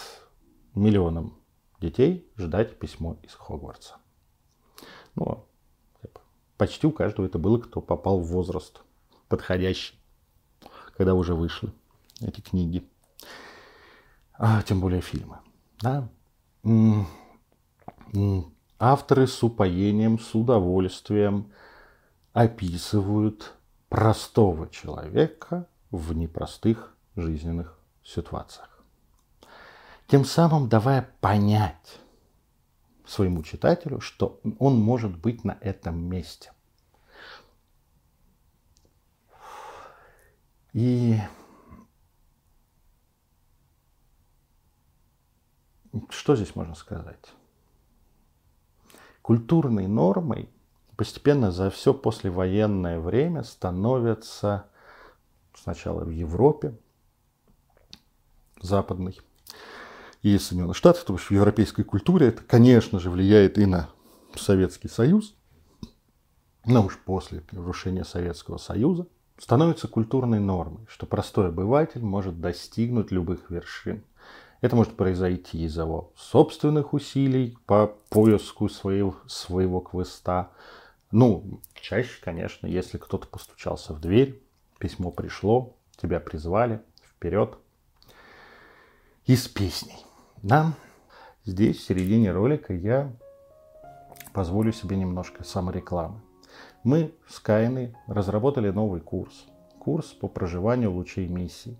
миллионам 0.74 1.37
детей 1.80 2.28
ждать 2.36 2.78
письмо 2.78 3.16
из 3.22 3.34
Хогвартса. 3.34 3.96
Ну, 5.14 5.46
почти 6.56 6.86
у 6.86 6.92
каждого 6.92 7.26
это 7.26 7.38
было, 7.38 7.58
кто 7.58 7.80
попал 7.80 8.20
в 8.20 8.26
возраст 8.26 8.82
подходящий, 9.28 9.94
когда 10.96 11.14
уже 11.14 11.34
вышли 11.34 11.72
эти 12.20 12.40
книги, 12.40 12.88
а, 14.34 14.62
тем 14.62 14.80
более 14.80 15.00
фильмы. 15.00 15.38
Да? 15.80 16.08
Авторы 18.78 19.26
с 19.26 19.42
упоением, 19.42 20.18
с 20.18 20.34
удовольствием 20.34 21.52
описывают 22.32 23.54
простого 23.88 24.68
человека 24.68 25.66
в 25.90 26.12
непростых 26.12 26.94
жизненных 27.16 27.78
ситуациях. 28.04 28.77
Тем 30.08 30.24
самым 30.24 30.70
давая 30.70 31.06
понять 31.20 32.00
своему 33.06 33.42
читателю, 33.42 34.00
что 34.00 34.40
он 34.58 34.80
может 34.80 35.14
быть 35.14 35.44
на 35.44 35.58
этом 35.60 36.02
месте. 36.02 36.50
И 40.72 41.18
что 46.08 46.36
здесь 46.36 46.56
можно 46.56 46.74
сказать? 46.74 47.34
Культурной 49.20 49.86
нормой 49.86 50.48
постепенно 50.96 51.52
за 51.52 51.68
все 51.68 51.92
послевоенное 51.92 52.98
время 52.98 53.42
становятся 53.42 54.70
сначала 55.52 56.02
в 56.02 56.10
Европе, 56.10 56.78
западной, 58.62 59.18
и 60.22 60.36
Соединенных 60.38 60.76
Штатов, 60.76 61.02
потому 61.02 61.18
что 61.18 61.28
в 61.28 61.36
европейской 61.36 61.82
культуре 61.82 62.28
это, 62.28 62.42
конечно 62.42 62.98
же, 62.98 63.10
влияет 63.10 63.58
и 63.58 63.66
на 63.66 63.90
Советский 64.34 64.88
Союз, 64.88 65.34
но 66.64 66.84
уж 66.84 66.98
после 66.98 67.42
разрушения 67.50 68.04
Советского 68.04 68.58
Союза 68.58 69.06
становится 69.38 69.88
культурной 69.88 70.40
нормой, 70.40 70.86
что 70.88 71.06
простой 71.06 71.48
обыватель 71.48 72.02
может 72.02 72.40
достигнуть 72.40 73.10
любых 73.10 73.50
вершин. 73.50 74.04
Это 74.60 74.74
может 74.74 74.96
произойти 74.96 75.64
из 75.64 75.76
его 75.78 76.12
собственных 76.16 76.92
усилий 76.92 77.56
по 77.66 77.94
поиску 78.08 78.68
своего, 78.68 79.16
своего 79.26 79.80
квеста. 79.80 80.50
Ну, 81.12 81.60
чаще, 81.74 82.20
конечно, 82.20 82.66
если 82.66 82.98
кто-то 82.98 83.28
постучался 83.28 83.94
в 83.94 84.00
дверь, 84.00 84.42
письмо 84.78 85.12
пришло, 85.12 85.76
тебя 85.96 86.18
призвали, 86.18 86.82
вперед. 87.02 87.56
Из 89.26 89.46
песней. 89.46 90.07
Да, 90.42 90.74
здесь 91.44 91.78
в 91.78 91.82
середине 91.82 92.30
ролика 92.30 92.72
я 92.72 93.12
позволю 94.32 94.72
себе 94.72 94.96
немножко 94.96 95.42
саморекламы. 95.42 96.20
Мы 96.84 97.12
с 97.28 97.40
Кайной 97.40 97.96
разработали 98.06 98.70
новый 98.70 99.00
курс. 99.00 99.46
Курс 99.80 100.06
по 100.06 100.28
проживанию 100.28 100.92
лучей 100.92 101.26
миссии. 101.26 101.76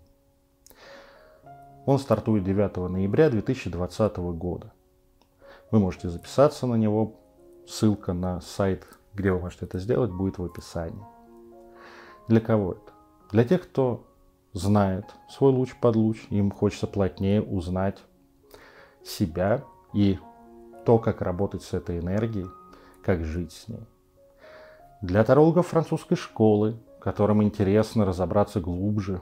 Он 1.86 2.00
стартует 2.00 2.42
9 2.42 2.90
ноября 2.90 3.30
2020 3.30 4.16
года. 4.16 4.72
Вы 5.70 5.78
можете 5.78 6.08
записаться 6.08 6.66
на 6.66 6.74
него. 6.74 7.14
Ссылка 7.66 8.12
на 8.12 8.40
сайт, 8.40 8.88
где 9.14 9.30
вы 9.30 9.40
можете 9.40 9.66
это 9.66 9.78
сделать, 9.78 10.10
будет 10.10 10.38
в 10.38 10.44
описании. 10.44 11.04
Для 12.26 12.40
кого 12.40 12.72
это? 12.72 12.92
Для 13.30 13.44
тех, 13.44 13.62
кто 13.62 14.04
знает 14.52 15.04
свой 15.28 15.52
луч 15.52 15.76
под 15.80 15.94
луч, 15.96 16.26
им 16.30 16.50
хочется 16.50 16.86
плотнее 16.86 17.42
узнать 17.42 17.98
себя 19.08 19.64
и 19.92 20.18
то, 20.84 20.98
как 20.98 21.20
работать 21.22 21.62
с 21.62 21.74
этой 21.74 21.98
энергией, 21.98 22.46
как 23.02 23.24
жить 23.24 23.52
с 23.52 23.68
ней. 23.68 23.86
Для 25.02 25.24
тарологов 25.24 25.68
французской 25.68 26.16
школы, 26.16 26.76
которым 27.00 27.42
интересно 27.42 28.04
разобраться 28.04 28.60
глубже 28.60 29.20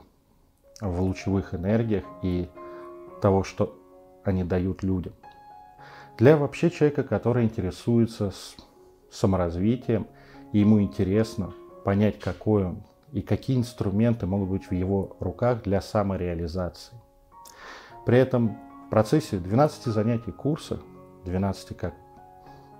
в 0.81 1.03
лучевых 1.03 1.55
энергиях 1.55 2.05
и 2.23 2.49
того, 3.21 3.45
что 3.45 3.79
они 4.25 4.45
дают 4.45 4.83
людям. 4.83 5.13
Для 6.19 6.37
вообще 6.37 6.71
человека, 6.71 7.03
который 7.03 7.45
интересуется 7.45 8.33
саморазвитием, 9.11 10.07
и 10.53 10.61
ему 10.61 10.81
интересно 10.81 11.53
понять, 11.85 12.19
какой 12.19 12.65
он 12.65 12.83
и 13.13 13.21
какие 13.21 13.57
инструменты 13.57 14.27
могут 14.27 14.49
быть 14.49 14.71
в 14.71 14.73
его 14.73 15.17
руках 15.21 15.63
для 15.63 15.81
самореализации. 15.81 16.97
При 18.05 18.19
этом 18.19 18.57
в 18.87 18.91
процессе 18.91 19.39
12 19.39 19.93
занятий 19.93 20.31
курса, 20.31 20.79
12 21.25 21.77
как 21.77 21.95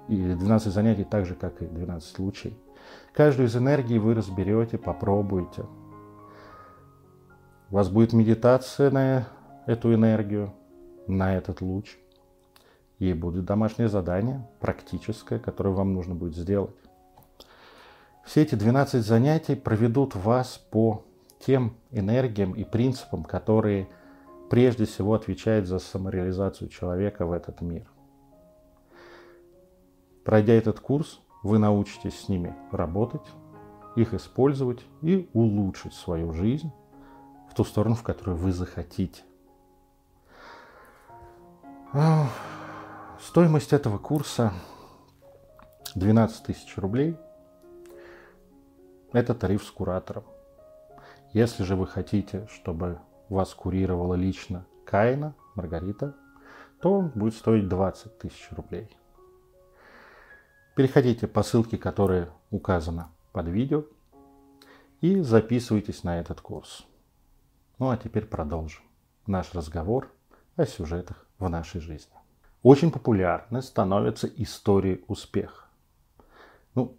и 0.09 0.17
12 0.17 0.73
занятий 0.73 1.05
так 1.05 1.27
же, 1.27 1.35
как 1.35 1.61
и 1.63 1.67
12 1.67 2.19
лучей, 2.21 2.57
каждую 3.13 3.49
из 3.49 3.57
энергий 3.57 3.99
вы 3.99 4.15
разберете, 4.15 4.79
попробуйте. 4.79 5.65
У 7.71 7.75
вас 7.75 7.89
будет 7.89 8.13
медитация 8.13 8.93
на 8.93 9.27
эту 9.67 9.93
энергию, 9.93 10.55
на 11.09 11.35
этот 11.35 11.61
луч. 11.61 11.97
И 13.01 13.13
будет 13.13 13.45
домашнее 13.45 13.89
задание, 13.89 14.49
практическое, 14.61 15.41
которое 15.41 15.71
вам 15.71 15.93
нужно 15.93 16.15
будет 16.15 16.37
сделать. 16.37 16.75
Все 18.25 18.43
эти 18.43 18.55
12 18.55 19.05
занятий 19.05 19.57
проведут 19.57 20.15
вас 20.15 20.59
по 20.71 21.05
тем 21.41 21.75
энергиям 21.91 22.53
и 22.53 22.65
принципам, 22.65 23.25
которые 23.25 23.89
прежде 24.51 24.85
всего 24.85 25.15
отвечает 25.15 25.67
за 25.67 25.79
самореализацию 25.79 26.69
человека 26.69 27.27
в 27.27 27.33
этот 27.33 27.61
мир. 27.61 27.91
Пройдя 30.25 30.55
этот 30.55 30.81
курс, 30.81 31.21
вы 31.43 31.59
научитесь 31.59 32.19
с 32.19 32.29
ними 32.29 32.55
работать, 32.73 33.27
их 33.95 34.13
использовать 34.15 34.85
и 35.01 35.29
улучшить 35.33 35.95
свою 35.95 36.33
жизнь 36.33 36.71
в 37.51 37.55
ту 37.55 37.65
сторону, 37.65 37.95
в 37.95 38.03
которую 38.03 38.37
вы 38.37 38.53
захотите. 38.53 39.23
Стоимость 43.21 43.73
этого 43.73 43.99
курса 43.99 44.53
12 45.95 46.43
тысяч 46.45 46.77
рублей. 46.77 47.17
Это 49.13 49.35
тариф 49.35 49.65
с 49.65 49.71
куратором. 49.71 50.25
Если 51.33 51.63
же 51.63 51.77
вы 51.77 51.87
хотите, 51.87 52.47
чтобы 52.49 52.99
вас 53.29 53.55
курировала 53.55 54.15
лично 54.15 54.67
Каина, 54.85 55.35
Маргарита, 55.55 56.15
то 56.81 56.93
он 56.93 57.09
будет 57.09 57.35
стоить 57.35 57.69
20 57.69 58.19
тысяч 58.19 58.49
рублей. 58.53 58.97
Переходите 60.75 61.27
по 61.27 61.43
ссылке, 61.43 61.79
которая 61.79 62.29
указана 62.51 63.11
под 63.33 63.49
видео, 63.49 63.85
и 65.01 65.21
записывайтесь 65.21 66.05
на 66.05 66.21
этот 66.21 66.41
курс. 66.41 66.87
Ну 67.79 67.91
а 67.91 67.97
теперь 67.97 68.27
продолжим 68.27 68.83
наш 69.27 69.55
разговор 69.55 70.11
о 70.57 70.67
сюжетах 70.67 71.27
в 71.39 71.49
нашей 71.49 71.81
жизни. 71.81 72.15
Очень 72.63 72.91
популярны 72.91 73.63
становятся 73.63 74.27
истории 74.27 75.05
успеха. 75.09 75.67
Ну, 76.75 76.97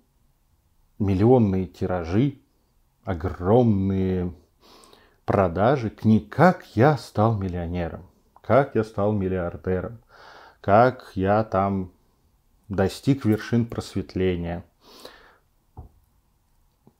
миллионные 0.99 1.65
тиражи, 1.65 2.39
огромные 3.03 4.33
продажи 5.27 5.89
книг 5.89 6.33
«Как 6.33 6.65
я 6.73 6.97
стал 6.97 7.37
миллионером», 7.37 8.07
«Как 8.41 8.75
я 8.75 8.83
стал 8.85 9.11
миллиардером», 9.11 9.99
«Как 10.61 11.11
я 11.15 11.43
там 11.43 11.91
достиг 12.69 13.25
вершин 13.25 13.65
просветления», 13.65 14.63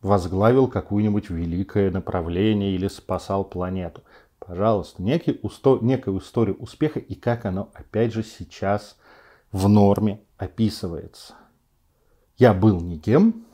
возглавил 0.02 0.68
какое-нибудь 0.68 1.30
великое 1.30 1.90
направление 1.90 2.76
или 2.76 2.90
спасал 2.90 3.46
планету. 3.46 4.04
пожалуйста, 4.40 5.02
некий, 5.02 5.40
усто, 5.42 5.80
некую 5.80 6.20
историю 6.20 6.58
успеха 6.58 7.00
и 7.00 7.16
как 7.16 7.46
оно, 7.46 7.70
опять 7.74 8.14
же, 8.14 8.24
сейчас 8.24 8.98
в 9.54 9.70
норме 9.70 10.22
описывается. 10.38 11.34
Я 12.38 12.54
был 12.54 12.82
никем, 12.82 13.47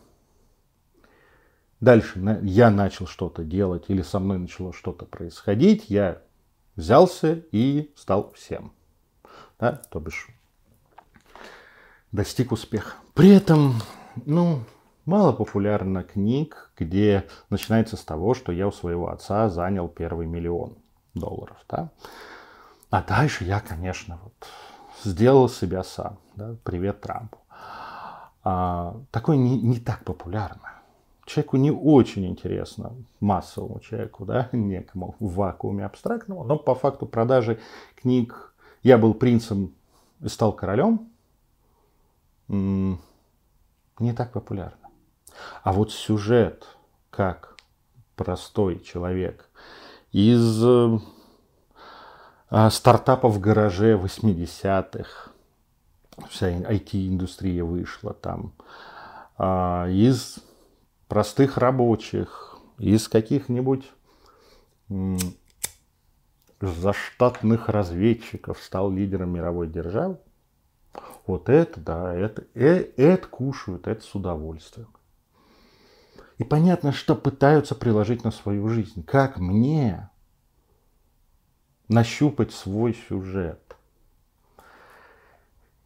дальше 1.84 2.40
я 2.44 2.70
начал 2.70 3.08
что-то 3.08 3.44
делать 3.44 3.86
или 3.90 4.02
со 4.02 4.20
мной 4.20 4.38
начало 4.38 4.74
что-то 4.74 5.06
происходить, 5.06 5.90
я 5.90 6.22
взялся 6.76 7.44
и 7.52 7.92
стал 7.96 8.32
всем. 8.34 8.74
Да, 9.60 9.82
то 9.90 10.00
бишь 10.00 10.30
достиг 12.12 12.52
успеха. 12.52 12.96
При 13.14 13.30
этом, 13.30 13.76
ну, 14.26 14.62
мало 15.06 15.34
популярно 15.34 16.04
книг, 16.04 16.72
где 16.78 17.28
начинается 17.50 17.98
с 17.98 18.04
того, 18.04 18.34
что 18.34 18.52
я 18.52 18.68
у 18.68 18.72
своего 18.72 19.10
отца 19.10 19.50
занял 19.50 19.88
первый 19.88 20.26
миллион 20.26 20.78
долларов. 21.14 21.58
Да? 21.70 21.92
А 22.90 23.04
дальше 23.04 23.44
я, 23.44 23.60
конечно, 23.60 24.20
вот 24.24 24.48
сделал 25.04 25.50
себя 25.50 25.84
сам. 25.84 26.20
Да? 26.36 26.56
Привет 26.64 27.02
Трампу. 27.02 27.40
А, 28.44 28.98
такое 29.12 29.38
не, 29.38 29.62
не 29.62 29.80
так 29.80 30.04
популярно. 30.04 30.83
Человеку 31.26 31.58
не 31.58 31.72
очень 31.72 32.26
интересно, 32.26 32.96
массовому 33.20 33.80
человеку, 33.80 34.26
да, 34.26 34.50
некому 34.52 35.16
в 35.20 35.36
вакууме 35.36 35.86
абстрактного, 35.86 36.44
но 36.44 36.58
по 36.58 36.76
факту 36.76 37.06
продажи 37.06 37.60
книг 37.96 38.54
«Я 38.82 38.98
был 38.98 39.14
принцем 39.14 39.74
и 40.22 40.28
стал 40.28 40.54
королем» 40.54 41.10
не 42.48 44.14
так 44.16 44.32
популярно. 44.32 44.90
А 45.64 45.72
вот 45.72 45.92
сюжет, 45.92 46.68
как 47.10 47.58
простой 48.16 48.80
человек 48.80 49.50
из 50.12 50.64
э, 50.64 51.00
стартапа 52.70 53.30
в 53.30 53.40
гараже 53.40 53.94
80-х, 53.94 55.32
вся 56.30 56.52
IT-индустрия 56.52 57.64
вышла 57.64 58.14
там, 58.14 58.54
а, 59.38 59.88
из 59.90 60.40
простых 61.14 61.60
рабочих, 61.60 62.58
из 62.80 63.08
каких-нибудь 63.08 63.92
заштатных 66.60 67.70
разведчиков 67.70 68.60
стал 68.60 68.90
лидером 68.90 69.30
мировой 69.30 69.68
державы. 69.68 70.18
Вот 71.28 71.50
это, 71.50 71.80
да, 71.80 72.16
это, 72.16 72.46
э, 72.56 72.88
это 72.98 73.28
кушают, 73.28 73.86
это 73.86 74.02
с 74.02 74.16
удовольствием. 74.16 74.88
И 76.40 76.44
понятно, 76.44 76.92
что 76.92 77.16
пытаются 77.16 77.76
приложить 77.76 78.24
на 78.24 78.32
свою 78.32 78.68
жизнь. 78.70 79.04
Как 79.04 79.38
мне 79.38 80.10
нащупать 81.90 82.54
свой 82.54 82.98
сюжет? 83.08 83.78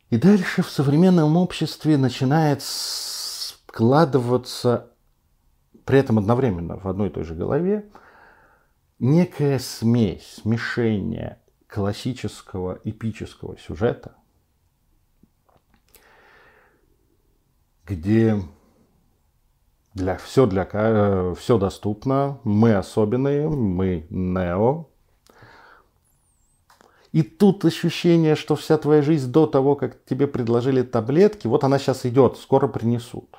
И 0.10 0.16
дальше 0.16 0.64
в 0.64 0.70
современном 0.70 1.36
обществе 1.36 1.98
начинает 1.98 2.62
складываться, 2.64 4.88
при 5.88 6.00
этом 6.00 6.20
одновременно 6.20 6.78
в 6.78 6.86
одной 6.86 7.08
и 7.08 7.12
той 7.12 7.24
же 7.24 7.34
голове, 7.34 7.90
некая 9.00 9.58
смесь, 9.58 10.42
смешение 10.44 11.40
классического 11.66 12.82
эпического 12.84 13.58
сюжета, 13.58 14.16
где 17.86 18.36
для, 19.94 20.18
все, 20.18 20.46
для, 20.46 20.68
э, 20.70 21.34
все 21.40 21.58
доступно, 21.58 22.42
мы 22.44 22.76
особенные, 22.76 23.48
мы 23.48 24.08
нео, 24.10 24.90
и 27.14 27.24
тут 27.24 27.64
ощущение, 27.64 28.36
что 28.36 28.58
вся 28.58 28.78
твоя 28.78 29.02
жизнь 29.02 29.32
до 29.32 29.48
того, 29.48 29.78
как 29.78 30.04
тебе 30.04 30.28
предложили 30.28 30.82
таблетки, 30.82 31.48
вот 31.48 31.64
она 31.64 31.80
сейчас 31.80 32.06
идет, 32.06 32.36
скоро 32.36 32.68
принесут. 32.68 33.38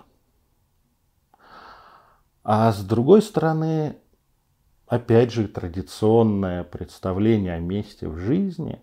А 2.51 2.73
с 2.73 2.83
другой 2.83 3.21
стороны, 3.21 3.99
опять 4.87 5.33
же, 5.33 5.49
традиционное 5.49 6.65
представление 6.65 7.53
о 7.53 7.61
месте 7.61 8.09
в 8.09 8.17
жизни 8.17 8.81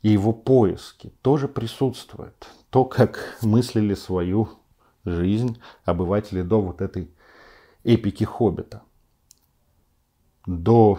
и 0.00 0.08
его 0.08 0.32
поиски 0.32 1.12
тоже 1.20 1.48
присутствует. 1.48 2.48
То, 2.70 2.86
как 2.86 3.36
мыслили 3.42 3.92
свою 3.92 4.48
жизнь 5.04 5.60
обыватели 5.84 6.40
до 6.40 6.62
вот 6.62 6.80
этой 6.80 7.10
эпики 7.84 8.24
Хоббита. 8.24 8.80
До 10.46 10.98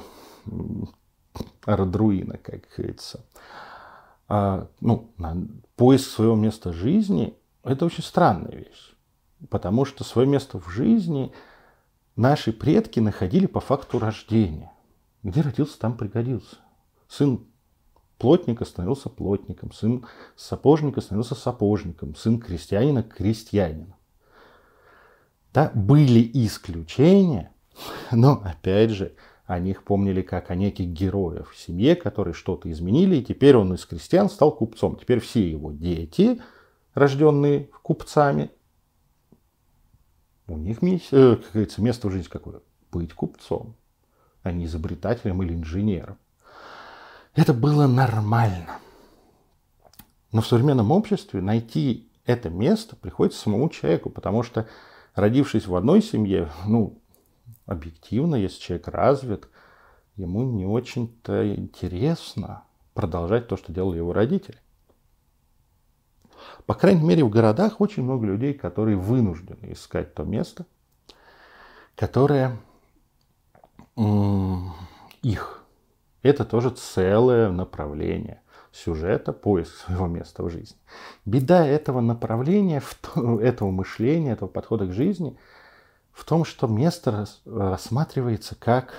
Ардруина, 1.66 2.38
как 2.38 2.68
говорится. 2.78 3.26
А, 4.28 4.68
ну, 4.80 5.12
поиск 5.76 6.08
своего 6.08 6.36
места 6.36 6.72
жизни– 6.72 7.36
это 7.64 7.84
очень 7.88 8.04
странная 8.04 8.58
вещь. 8.58 8.94
Потому 9.50 9.86
что 9.86 10.04
свое 10.04 10.28
место 10.28 10.60
в 10.60 10.70
жизни 10.70 11.34
наши 12.15 12.52
предки 12.52 12.99
находили 12.99 13.45
по 13.45 13.60
факту 13.60 13.99
рождения. 13.99 14.71
Где 15.23 15.41
родился, 15.41 15.80
там 15.80 15.97
пригодился. 15.97 16.58
Сын 17.08 17.45
плотника 18.17 18.65
становился 18.65 19.10
плотником, 19.10 19.71
сын 19.71 20.06
сапожника 20.36 21.02
становился 21.02 21.36
сапожником, 21.36 22.15
сын 22.15 22.39
крестьянина– 22.39 23.04
крестьянином. 23.04 23.95
Да, 25.54 25.71
были 25.73 26.30
исключения, 26.34 27.52
но 28.12 28.41
опять 28.43 28.91
же– 28.91 29.13
о 29.45 29.60
них 29.60 29.84
помнили 29.84 30.21
как 30.21 30.52
о 30.52 30.56
неких 30.56 30.88
героях 30.88 31.52
в 31.52 31.58
семье, 31.58 31.95
которые 31.95 32.34
что-то 32.34 32.71
изменили, 32.71 33.17
и 33.17 33.23
теперь 33.23 33.58
он 33.58 33.73
из 33.73 33.86
крестьян 33.86 34.30
стал 34.30 34.52
купцом. 34.52 34.97
Теперь 34.99 35.19
все 35.19 35.49
его 35.49 35.71
дети, 35.71 36.41
рожденные 36.93 37.69
купцами, 37.82 38.52
у 40.48 40.58
них, 40.58 40.78
э, 40.82 41.36
как 41.36 41.52
говорится, 41.54 41.82
место 41.82 42.08
в 42.08 42.12
жизни 42.12 42.30
какое? 42.30 42.62
Быть 42.92 43.14
купцом, 43.14 43.76
а 44.42 44.52
не 44.52 44.66
изобретателем 44.66 45.42
или 45.44 45.54
инженером. 45.54 46.18
Это 47.36 47.54
было 47.54 47.88
нормально. 47.88 48.78
Но 50.32 50.42
в 50.42 50.48
современном 50.48 50.92
обществе 50.92 51.42
найти 51.42 52.10
это 52.26 52.50
место 52.50 52.96
приходится 52.96 53.40
самому 53.40 53.70
человеку, 53.70 54.10
потому 54.10 54.44
что 54.44 54.68
родившись 55.16 55.68
в 55.68 55.76
одной 55.76 56.02
семье, 56.02 56.52
ну, 56.66 57.00
объективно, 57.66 58.36
если 58.36 58.60
человек 58.60 58.88
развит, 58.88 59.50
ему 60.16 60.44
не 60.44 60.66
очень-то 60.66 61.56
интересно 61.56 62.64
продолжать 62.94 63.48
то, 63.48 63.58
что 63.58 63.74
делали 63.74 63.98
его 63.98 64.14
родители. 64.14 64.58
По 66.66 66.74
крайней 66.74 67.04
мере, 67.04 67.24
в 67.24 67.30
городах 67.30 67.82
очень 67.82 68.04
много 68.04 68.26
людей, 68.26 68.54
которые 68.54 68.98
вынуждены 68.98 69.74
искать 69.74 70.14
то 70.14 70.24
место, 70.24 70.66
которое 71.96 72.58
их. 75.22 75.64
Это 76.22 76.46
тоже 76.46 76.70
целое 76.70 77.52
направление 77.52 78.42
сюжета, 78.72 79.34
поиск 79.34 79.76
своего 79.76 80.08
места 80.08 80.42
в 80.44 80.50
жизни. 80.50 80.78
Беда 81.26 81.66
этого 81.66 82.02
направления, 82.02 82.82
этого 83.16 83.72
мышления, 83.72 84.32
этого 84.32 84.50
подхода 84.50 84.88
к 84.88 84.94
жизни– 84.94 85.38
в 86.14 86.26
том, 86.26 86.46
что 86.46 86.68
место 86.68 87.28
рассматривается 87.46 88.56
как 88.56 88.94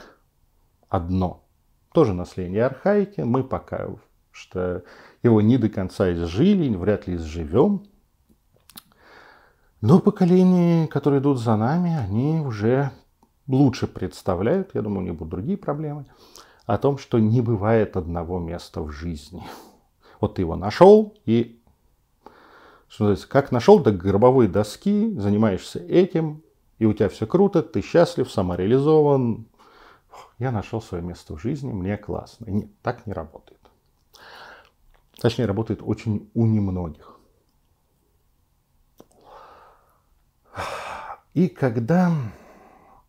одно. 0.88 1.44
Тоже 1.92 2.12
наследие 2.12 2.66
архаики. 2.66 3.20
Мы 3.20 3.44
пока 3.44 3.88
что 4.32 4.82
его 5.24 5.40
не 5.40 5.58
до 5.58 5.68
конца 5.68 6.12
изжили, 6.12 6.74
вряд 6.74 7.06
ли 7.06 7.16
изживем. 7.16 7.86
Но 9.80 9.98
поколения, 9.98 10.86
которые 10.86 11.20
идут 11.20 11.40
за 11.40 11.56
нами, 11.56 11.96
они 11.96 12.40
уже 12.40 12.90
лучше 13.46 13.86
представляют, 13.86 14.70
я 14.74 14.82
думаю, 14.82 15.00
у 15.00 15.02
них 15.02 15.14
будут 15.14 15.30
другие 15.30 15.58
проблемы, 15.58 16.06
о 16.66 16.78
том, 16.78 16.98
что 16.98 17.18
не 17.18 17.40
бывает 17.40 17.96
одного 17.96 18.38
места 18.38 18.80
в 18.80 18.90
жизни. 18.90 19.42
Вот 20.20 20.36
ты 20.36 20.42
его 20.42 20.56
нашел, 20.56 21.14
и 21.26 21.60
что 22.88 23.14
как 23.28 23.50
нашел 23.50 23.78
до 23.78 23.92
гробовой 23.92 24.48
доски, 24.48 25.12
занимаешься 25.18 25.80
этим, 25.80 26.42
и 26.78 26.86
у 26.86 26.92
тебя 26.92 27.08
все 27.08 27.26
круто, 27.26 27.62
ты 27.62 27.82
счастлив, 27.82 28.30
самореализован. 28.30 29.46
Я 30.38 30.50
нашел 30.50 30.80
свое 30.80 31.02
место 31.02 31.34
в 31.36 31.40
жизни, 31.40 31.72
мне 31.72 31.96
классно. 31.96 32.50
Нет, 32.50 32.70
так 32.82 33.06
не 33.06 33.12
работает. 33.12 33.60
Точнее, 35.24 35.46
работает 35.46 35.80
очень 35.82 36.30
у 36.34 36.44
немногих. 36.44 37.18
И 41.32 41.48
когда 41.48 42.12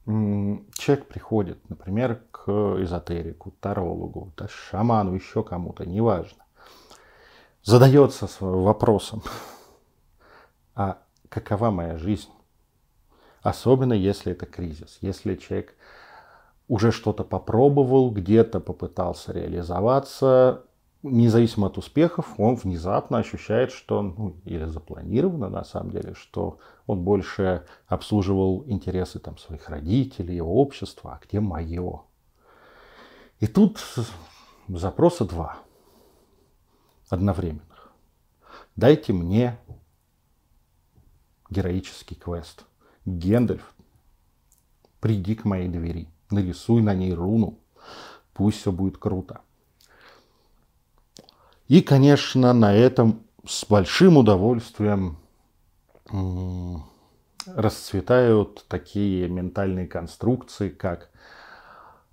человек 0.06 1.10
приходит, 1.10 1.70
например, 1.70 2.22
к 2.32 2.50
эзотерику, 2.82 3.52
тарологу, 3.60 4.32
да, 4.38 4.48
шаману, 4.48 5.14
еще 5.14 5.44
кому-то, 5.44 5.86
неважно, 5.86 6.46
задается 7.64 8.30
вопросом, 8.40 9.22
а 10.74 11.00
какова 11.28 11.70
моя 11.70 11.98
жизнь? 11.98 12.32
Особенно 13.42 13.92
если 13.92 14.32
это 14.32 14.46
кризис, 14.46 15.00
если 15.02 15.36
человек 15.36 15.76
уже 16.70 16.94
что-то 16.94 17.26
попробовал, 17.26 18.10
где-то 18.10 18.62
попытался 18.62 19.34
реализоваться, 19.34 20.64
независимо 21.10 21.68
от 21.68 21.78
успехов, 21.78 22.28
он 22.38 22.56
внезапно 22.56 23.20
ощущает, 23.20 23.72
что, 23.72 24.02
ну, 24.02 24.36
или 24.46 24.66
запланировано 24.66 25.50
на 25.50 25.64
самом 25.64 25.92
деле, 25.92 26.14
что 26.14 26.60
он 26.88 27.04
больше 27.04 27.66
обслуживал 27.88 28.64
интересы 28.68 29.20
там, 29.20 29.38
своих 29.38 29.70
родителей, 29.70 30.42
общества, 30.42 31.14
а 31.20 31.26
где 31.26 31.40
мое. 31.40 32.02
И 33.40 33.48
тут 33.48 33.80
запроса 34.68 35.26
два 35.26 35.58
одновременных. 37.10 37.94
Дайте 38.76 39.14
мне 39.14 39.58
героический 41.50 42.16
квест. 42.16 42.66
Гендальф, 43.06 43.76
приди 45.00 45.36
к 45.36 45.46
моей 45.46 45.70
двери, 45.70 46.10
нарисуй 46.32 46.82
на 46.82 46.96
ней 46.96 47.14
руну, 47.14 47.60
пусть 48.34 48.60
все 48.60 48.72
будет 48.72 48.98
круто. 48.98 49.42
И, 51.68 51.82
конечно, 51.82 52.54
на 52.54 52.74
этом 52.74 53.24
с 53.46 53.66
большим 53.66 54.18
удовольствием 54.18 55.18
расцветают 57.48 58.66
такие 58.68 59.28
ментальные 59.28 59.88
конструкции, 59.88 60.70
как 60.70 61.10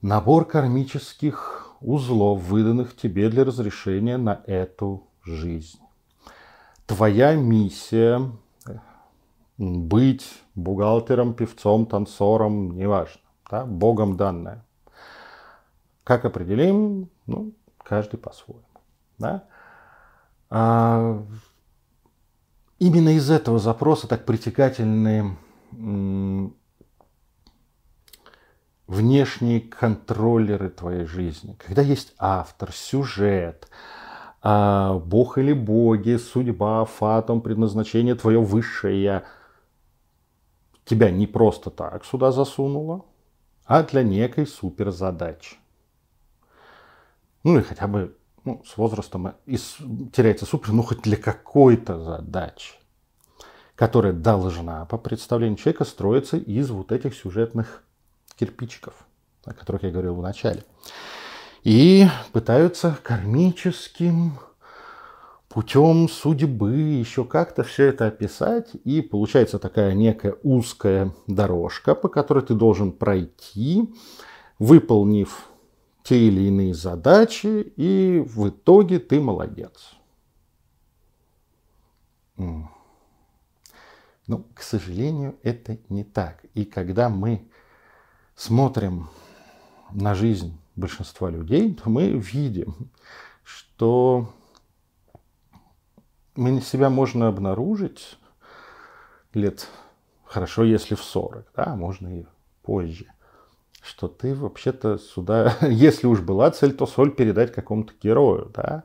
набор 0.00 0.46
кармических 0.46 1.74
узлов, 1.80 2.42
выданных 2.42 2.96
тебе 2.96 3.28
для 3.28 3.44
разрешения 3.44 4.16
на 4.16 4.42
эту 4.46 5.06
жизнь. 5.22 5.78
Твоя 6.86 7.34
миссия 7.34 8.30
быть 9.58 10.26
бухгалтером, 10.54 11.34
певцом, 11.34 11.86
танцором, 11.86 12.76
неважно, 12.76 13.20
да, 13.50 13.64
Богом 13.64 14.16
данное. 14.16 14.64
Как 16.04 16.24
определим? 16.24 17.08
Ну, 17.26 17.52
каждый 17.78 18.16
по-своему. 18.16 18.64
Да? 19.22 19.44
А, 20.50 21.24
именно 22.78 23.10
из 23.10 23.30
этого 23.30 23.58
запроса 23.58 24.08
так 24.08 24.26
притекательные 24.26 25.36
внешние 28.86 29.60
контроллеры 29.60 30.68
твоей 30.68 31.06
жизни. 31.06 31.56
Когда 31.64 31.80
есть 31.80 32.12
автор, 32.18 32.72
сюжет, 32.72 33.68
а, 34.42 34.98
Бог 34.98 35.38
или 35.38 35.52
боги, 35.52 36.16
судьба, 36.16 36.84
фатум, 36.84 37.40
предназначение, 37.40 38.14
твое 38.14 38.42
высшее 38.42 39.24
тебя 40.84 41.10
не 41.10 41.26
просто 41.26 41.70
так 41.70 42.04
сюда 42.04 42.32
засунуло, 42.32 43.06
а 43.64 43.82
для 43.84 44.02
некой 44.02 44.46
суперзадачи. 44.46 45.56
Ну 47.44 47.58
и 47.58 47.62
хотя 47.62 47.86
бы 47.86 48.16
ну, 48.44 48.62
с 48.64 48.76
возрастом 48.76 49.34
из, 49.46 49.76
теряется 50.12 50.46
супер, 50.46 50.72
ну 50.72 50.82
хоть 50.82 51.02
для 51.02 51.16
какой-то 51.16 52.02
задачи, 52.02 52.74
которая 53.74 54.12
должна, 54.12 54.84
по 54.86 54.98
представлению 54.98 55.56
человека, 55.56 55.84
строиться 55.84 56.36
из 56.36 56.70
вот 56.70 56.92
этих 56.92 57.14
сюжетных 57.14 57.82
кирпичиков, 58.36 58.94
о 59.44 59.54
которых 59.54 59.84
я 59.84 59.90
говорил 59.90 60.14
в 60.14 60.22
начале. 60.22 60.64
И 61.62 62.06
пытаются 62.32 62.98
кармическим 63.02 64.38
путем 65.48 66.08
судьбы 66.08 66.74
еще 66.74 67.24
как-то 67.24 67.62
все 67.62 67.86
это 67.86 68.06
описать, 68.06 68.70
и 68.84 69.02
получается 69.02 69.58
такая 69.58 69.92
некая 69.92 70.34
узкая 70.42 71.12
дорожка, 71.26 71.94
по 71.94 72.08
которой 72.08 72.42
ты 72.42 72.54
должен 72.54 72.90
пройти, 72.90 73.94
выполнив 74.58 75.46
те 76.02 76.26
или 76.26 76.42
иные 76.42 76.74
задачи, 76.74 77.72
и 77.76 78.22
в 78.26 78.48
итоге 78.48 78.98
ты 78.98 79.20
молодец. 79.20 79.94
Но, 82.36 82.68
к 84.54 84.62
сожалению, 84.62 85.36
это 85.42 85.78
не 85.88 86.04
так. 86.04 86.44
И 86.54 86.64
когда 86.64 87.08
мы 87.08 87.48
смотрим 88.34 89.08
на 89.90 90.14
жизнь 90.14 90.58
большинства 90.74 91.30
людей, 91.30 91.74
то 91.74 91.90
мы 91.90 92.08
видим, 92.08 92.90
что 93.44 94.32
мы 96.34 96.60
себя 96.60 96.88
можно 96.88 97.28
обнаружить 97.28 98.18
лет, 99.34 99.68
хорошо, 100.24 100.64
если 100.64 100.94
в 100.94 101.02
40, 101.02 101.52
да, 101.54 101.76
можно 101.76 102.20
и 102.20 102.24
позже– 102.62 103.06
что 103.82 104.08
ты 104.08 104.34
вообще-то 104.34 104.98
сюда, 104.98 105.56
если 105.68 106.06
уж 106.06 106.20
была 106.20 106.50
цель, 106.50 106.72
то 106.72 106.86
соль 106.86 107.10
передать 107.10 107.52
какому-то 107.52 107.92
герою, 108.00 108.50
да, 108.54 108.84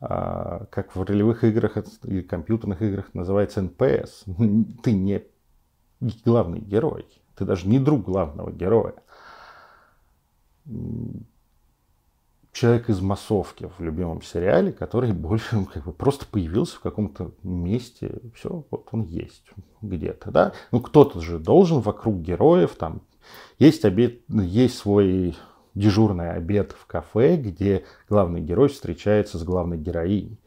а, 0.00 0.66
как 0.70 0.94
в 0.94 1.02
ролевых 1.02 1.44
играх 1.44 1.76
или 2.02 2.22
компьютерных 2.22 2.82
играх 2.82 3.14
называется 3.14 3.62
NPC. 3.62 4.24
Ты 4.82 4.92
не 4.92 5.24
главный 6.24 6.60
герой, 6.60 7.06
ты 7.36 7.44
даже 7.44 7.68
не 7.68 7.78
друг 7.78 8.04
главного 8.04 8.50
героя. 8.50 8.94
Человек 12.52 12.88
из 12.88 13.00
массовки 13.00 13.70
в 13.78 13.82
любимом 13.82 14.22
сериале, 14.22 14.72
который 14.72 15.12
больше 15.12 15.64
как 15.72 15.84
бы 15.84 15.92
просто 15.92 16.26
появился 16.26 16.76
в 16.76 16.80
каком-то 16.80 17.32
месте, 17.42 18.20
все, 18.34 18.64
вот 18.70 18.88
он 18.92 19.02
есть 19.02 19.44
где-то, 19.80 20.30
да. 20.30 20.52
Ну, 20.70 20.80
кто-то 20.80 21.20
же 21.20 21.38
должен 21.38 21.80
вокруг 21.80 22.16
героев 22.20 22.76
там 22.76 23.02
есть, 23.58 23.84
обед, 23.84 24.22
есть 24.28 24.78
свой 24.78 25.36
дежурный 25.74 26.32
обед 26.32 26.72
в 26.72 26.86
кафе, 26.86 27.36
где 27.36 27.84
главный 28.08 28.40
герой 28.40 28.68
встречается 28.68 29.38
с 29.38 29.44
главной 29.44 29.78
героиней. 29.78 30.40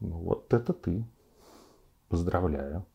Ну, 0.00 0.18
вот 0.18 0.52
это 0.52 0.72
ты. 0.72 1.04
Поздравляю. 2.08 2.86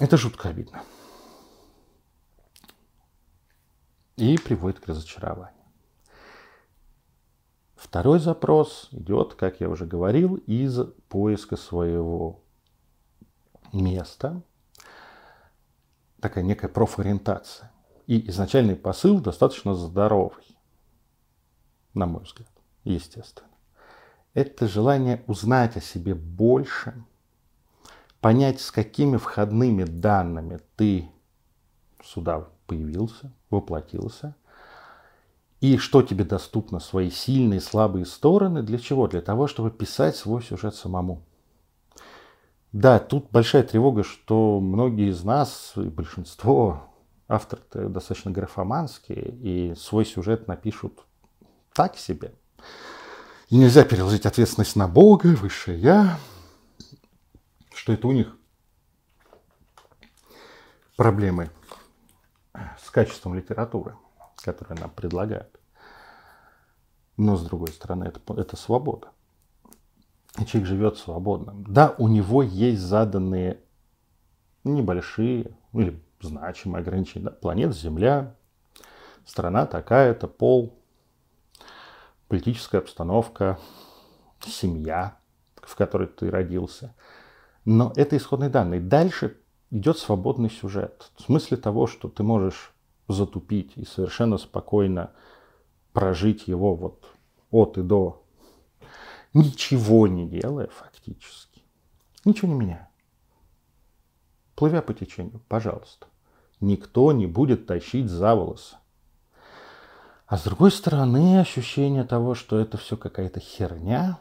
Это 0.00 0.16
жутко 0.16 0.48
обидно. 0.48 0.82
И 4.16 4.38
приводит 4.38 4.80
к 4.80 4.86
разочарованию. 4.86 5.62
Второй 7.74 8.20
запрос 8.20 8.88
идет, 8.92 9.34
как 9.34 9.60
я 9.60 9.68
уже 9.68 9.84
говорил, 9.84 10.36
из 10.36 10.78
поиска 11.08 11.56
своего 11.56 12.42
места, 13.72 14.42
такая 16.22 16.44
некая 16.44 16.68
профориентация. 16.68 17.70
И 18.06 18.30
изначальный 18.30 18.76
посыл 18.76 19.20
достаточно 19.20 19.74
здоровый, 19.74 20.44
на 21.94 22.06
мой 22.06 22.22
взгляд, 22.22 22.48
естественно. 22.84 23.48
Это 24.32 24.66
желание 24.66 25.22
узнать 25.26 25.76
о 25.76 25.80
себе 25.80 26.14
больше, 26.14 26.94
понять, 28.20 28.60
с 28.60 28.70
какими 28.70 29.18
входными 29.18 29.84
данными 29.84 30.60
ты 30.76 31.10
сюда 32.02 32.48
появился, 32.66 33.32
воплотился, 33.50 34.34
и 35.60 35.76
что 35.76 36.02
тебе 36.02 36.24
доступно, 36.24 36.80
свои 36.80 37.10
сильные, 37.10 37.60
слабые 37.60 38.04
стороны, 38.04 38.62
для 38.62 38.78
чего? 38.78 39.06
Для 39.06 39.22
того, 39.22 39.46
чтобы 39.46 39.70
писать 39.70 40.16
свой 40.16 40.42
сюжет 40.42 40.74
самому. 40.74 41.24
Да, 42.72 42.98
тут 42.98 43.30
большая 43.30 43.64
тревога, 43.64 44.02
что 44.02 44.58
многие 44.58 45.10
из 45.10 45.22
нас, 45.24 45.74
и 45.76 45.82
большинство 45.82 46.90
авторы 47.28 47.88
достаточно 47.88 48.30
графоманские, 48.30 49.30
и 49.30 49.74
свой 49.74 50.06
сюжет 50.06 50.48
напишут 50.48 51.04
так 51.74 51.98
себе. 51.98 52.34
И 53.48 53.58
нельзя 53.58 53.84
переложить 53.84 54.24
ответственность 54.24 54.76
на 54.76 54.88
Бога, 54.88 55.26
высшее 55.26 55.78
Я, 55.78 56.18
что 57.74 57.92
это 57.92 58.08
у 58.08 58.12
них 58.12 58.34
проблемы 60.96 61.50
с 62.54 62.90
качеством 62.90 63.34
литературы, 63.34 63.96
которую 64.42 64.80
нам 64.80 64.90
предлагают. 64.90 65.60
Но, 67.18 67.36
с 67.36 67.44
другой 67.44 67.68
стороны, 67.68 68.04
это, 68.04 68.20
это 68.40 68.56
свобода 68.56 69.10
и 70.38 70.46
человек 70.46 70.68
живет 70.68 70.96
свободно. 70.96 71.54
Да, 71.66 71.94
у 71.98 72.08
него 72.08 72.42
есть 72.42 72.80
заданные 72.80 73.60
небольшие 74.64 75.56
или 75.72 76.00
значимые 76.20 76.80
ограничения. 76.80 77.26
Да, 77.26 77.30
планета 77.32 77.72
Земля, 77.72 78.34
страна 79.26 79.66
такая-то, 79.66 80.28
пол, 80.28 80.78
политическая 82.28 82.78
обстановка, 82.78 83.58
семья, 84.40 85.18
в 85.56 85.76
которой 85.76 86.08
ты 86.08 86.30
родился. 86.30 86.94
Но 87.64 87.92
это 87.94 88.16
исходные 88.16 88.50
данные. 88.50 88.80
Дальше 88.80 89.36
идет 89.70 89.98
свободный 89.98 90.50
сюжет. 90.50 91.10
В 91.16 91.22
смысле 91.22 91.56
того, 91.56 91.86
что 91.86 92.08
ты 92.08 92.22
можешь 92.22 92.72
затупить 93.08 93.72
и 93.76 93.84
совершенно 93.84 94.38
спокойно 94.38 95.10
прожить 95.92 96.48
его 96.48 96.74
вот 96.74 97.06
от 97.50 97.78
и 97.78 97.82
до 97.82 98.21
ничего 99.34 100.06
не 100.06 100.26
делая 100.26 100.68
фактически, 100.68 101.62
ничего 102.24 102.48
не 102.48 102.54
меняя, 102.54 102.90
плывя 104.54 104.82
по 104.82 104.94
течению, 104.94 105.40
пожалуйста. 105.48 106.06
никто 106.60 107.12
не 107.12 107.26
будет 107.26 107.66
тащить 107.66 108.08
за 108.08 108.34
волосы. 108.34 108.76
А 110.26 110.38
с 110.38 110.44
другой 110.44 110.70
стороны, 110.70 111.40
ощущение 111.40 112.04
того, 112.04 112.34
что 112.34 112.58
это 112.58 112.78
все 112.78 112.96
какая-то 112.96 113.40
херня, 113.40 114.18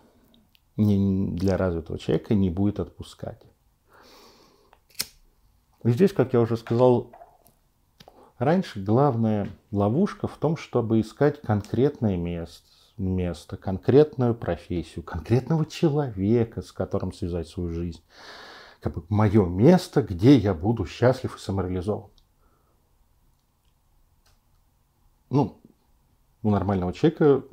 для 0.76 1.58
развитого 1.58 2.00
человека 2.00 2.34
не 2.34 2.50
будет 2.50 2.80
отпускать. 2.80 3.42
И 5.84 5.90
здесь, 5.92 6.14
как 6.14 6.34
я 6.34 6.42
уже 6.42 6.58
сказал 6.58 7.12
раньше, 8.38 8.82
главная 8.82 9.50
ловушка 9.72 10.28
в 10.28 10.38
том, 10.38 10.58
чтобы 10.58 11.02
искать 11.02 11.42
конкретное 11.42 12.18
место, 12.18 12.68
место, 13.10 13.58
конкретную 13.58 14.36
профессию, 14.36 15.04
конкретного 15.04 15.66
человека, 15.66 16.62
с 16.62 16.72
которым 16.72 17.14
связать 17.14 17.48
свою 17.48 17.72
жизнь. 17.72 18.02
Как 18.80 18.96
бы 18.96 19.04
мое 19.10 19.46
место, 19.46 20.02
где 20.02 20.36
я 20.36 20.54
буду 20.54 20.86
счастлив 20.86 21.36
и 21.36 21.40
самореализован. 21.40 22.10
Ну, 25.30 25.62
у 26.44 26.50
нормального 26.50 26.94
человека 26.94 27.44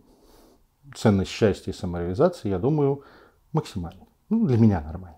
ценность 0.94 1.30
счастья 1.30 1.70
и 1.70 1.74
самореализации, 1.74 2.48
я 2.48 2.58
думаю, 2.58 3.04
максимальна. 3.52 4.06
Ну, 4.28 4.46
для 4.46 4.56
меня 4.58 4.80
нормально. 4.80 5.17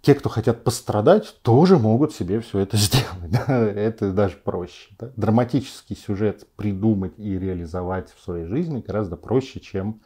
Те, 0.00 0.14
кто 0.14 0.28
хотят 0.28 0.64
пострадать, 0.64 1.38
тоже 1.42 1.78
могут 1.78 2.14
себе 2.14 2.40
все 2.40 2.60
это 2.60 2.76
сделать. 2.76 3.08
Да? 3.28 3.58
Это 3.58 4.12
даже 4.12 4.36
проще. 4.36 4.90
Да? 4.98 5.10
Драматический 5.16 5.96
сюжет 5.96 6.46
придумать 6.56 7.12
и 7.18 7.38
реализовать 7.38 8.14
в 8.14 8.22
своей 8.22 8.46
жизни 8.46 8.82
гораздо 8.86 9.16
проще, 9.16 9.60
чем 9.60 10.00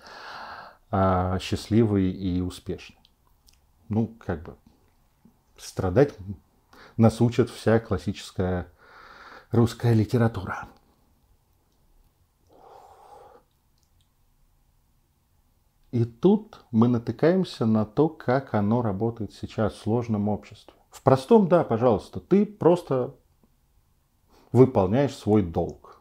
а, 0.90 1.38
счастливый 1.38 2.10
и 2.10 2.40
успешный. 2.40 2.98
Ну, 3.88 4.08
как 4.24 4.42
бы 4.42 4.56
страдать 5.56 6.14
нас 6.96 7.20
учит 7.20 7.50
вся 7.50 7.78
классическая 7.78 8.66
русская 9.50 9.94
литература. 9.94 10.68
И 15.92 16.06
тут 16.06 16.64
мы 16.70 16.88
натыкаемся 16.88 17.66
на 17.66 17.84
то, 17.84 18.08
как 18.08 18.54
оно 18.54 18.80
работает 18.80 19.34
сейчас 19.34 19.74
в 19.74 19.82
сложном 19.82 20.30
обществе. 20.30 20.72
В 20.90 21.02
простом, 21.02 21.48
да, 21.48 21.64
пожалуйста, 21.64 22.18
ты 22.18 22.46
просто 22.46 23.14
выполняешь 24.52 25.14
свой 25.14 25.42
долг. 25.42 26.00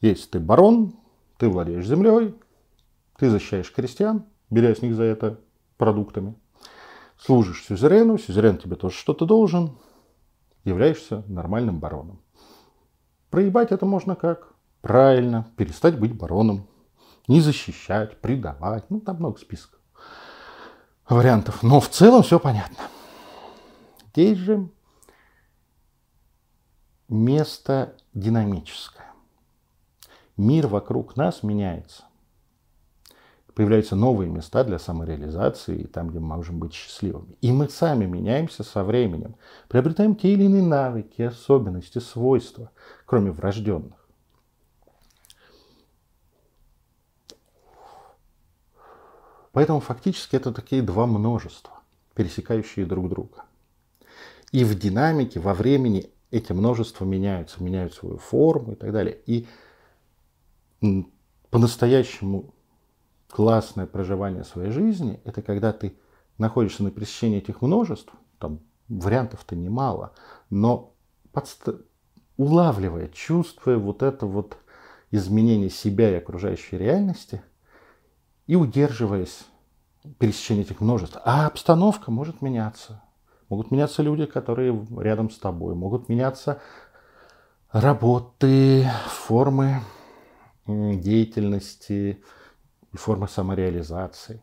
Если 0.00 0.30
ты 0.30 0.40
барон, 0.40 0.94
ты 1.36 1.50
владеешь 1.50 1.86
землей, 1.86 2.34
ты 3.18 3.28
защищаешь 3.28 3.70
крестьян, 3.70 4.24
беря 4.48 4.74
с 4.74 4.80
них 4.80 4.94
за 4.94 5.04
это 5.04 5.40
продуктами. 5.76 6.34
Служишь 7.18 7.64
сюзерену, 7.64 8.16
сюзерен 8.16 8.56
тебе 8.56 8.76
тоже 8.76 8.96
что-то 8.96 9.26
должен, 9.26 9.76
являешься 10.64 11.22
нормальным 11.28 11.80
бароном. 11.80 12.22
Проебать 13.28 13.72
это 13.72 13.84
можно 13.84 14.16
как? 14.16 14.54
Правильно, 14.80 15.52
перестать 15.56 15.98
быть 15.98 16.16
бароном 16.16 16.66
не 17.28 17.40
защищать, 17.40 18.20
предавать. 18.20 18.90
Ну, 18.90 19.00
там 19.00 19.16
много 19.16 19.38
списков 19.38 19.76
вариантов. 21.08 21.62
Но 21.62 21.80
в 21.80 21.88
целом 21.88 22.22
все 22.22 22.38
понятно. 22.38 22.84
Здесь 24.12 24.38
же 24.38 24.68
место 27.08 27.96
динамическое. 28.14 29.06
Мир 30.36 30.66
вокруг 30.66 31.16
нас 31.16 31.42
меняется. 31.42 32.04
Появляются 33.54 33.96
новые 33.96 34.28
места 34.28 34.64
для 34.64 34.78
самореализации, 34.78 35.84
там, 35.84 36.08
где 36.08 36.18
мы 36.18 36.36
можем 36.36 36.58
быть 36.58 36.74
счастливыми. 36.74 37.38
И 37.40 37.52
мы 37.52 37.70
сами 37.70 38.04
меняемся 38.04 38.62
со 38.64 38.84
временем. 38.84 39.36
Приобретаем 39.68 40.14
те 40.14 40.34
или 40.34 40.44
иные 40.44 40.62
навыки, 40.62 41.22
особенности, 41.22 41.98
свойства, 41.98 42.70
кроме 43.06 43.30
врожденных. 43.30 44.05
Поэтому 49.56 49.80
фактически 49.80 50.36
это 50.36 50.52
такие 50.52 50.82
два 50.82 51.06
множества, 51.06 51.80
пересекающие 52.14 52.84
друг 52.84 53.08
друга. 53.08 53.46
И 54.52 54.64
в 54.64 54.78
динамике, 54.78 55.40
во 55.40 55.54
времени 55.54 56.10
эти 56.30 56.52
множества 56.52 57.06
меняются, 57.06 57.64
меняют 57.64 57.94
свою 57.94 58.18
форму 58.18 58.72
и 58.72 58.74
так 58.74 58.92
далее. 58.92 59.18
И 59.24 59.48
по-настоящему 61.48 62.52
классное 63.30 63.86
проживание 63.86 64.44
своей 64.44 64.72
жизни– 64.72 65.22
это 65.24 65.40
когда 65.40 65.72
ты 65.72 65.96
находишься 66.36 66.82
на 66.84 66.90
пересечении 66.90 67.38
этих 67.38 67.62
множеств, 67.62 68.12
там 68.38 68.60
вариантов-то 68.88 69.56
немало, 69.56 70.12
но 70.50 70.92
подст... 71.32 71.66
улавливая, 72.36 73.08
чувствуя 73.08 73.78
вот 73.78 74.02
это 74.02 74.26
вот 74.26 74.58
изменение 75.10 75.70
себя 75.70 76.10
и 76.10 76.16
окружающей 76.16 76.76
реальности– 76.76 77.40
и 78.46 78.56
удерживаясь 78.56 79.44
пересечения 80.18 80.62
этих 80.62 80.80
множеств. 80.80 81.18
А 81.24 81.46
обстановка 81.46 82.10
может 82.10 82.42
меняться. 82.42 83.02
Могут 83.48 83.70
меняться 83.70 84.02
люди, 84.02 84.26
которые 84.26 84.86
рядом 84.98 85.30
с 85.30 85.38
тобой. 85.38 85.74
Могут 85.74 86.08
меняться 86.08 86.60
работы, 87.70 88.88
формы 89.08 89.82
деятельности 90.66 92.22
формы 92.92 93.28
самореализации. 93.28 94.42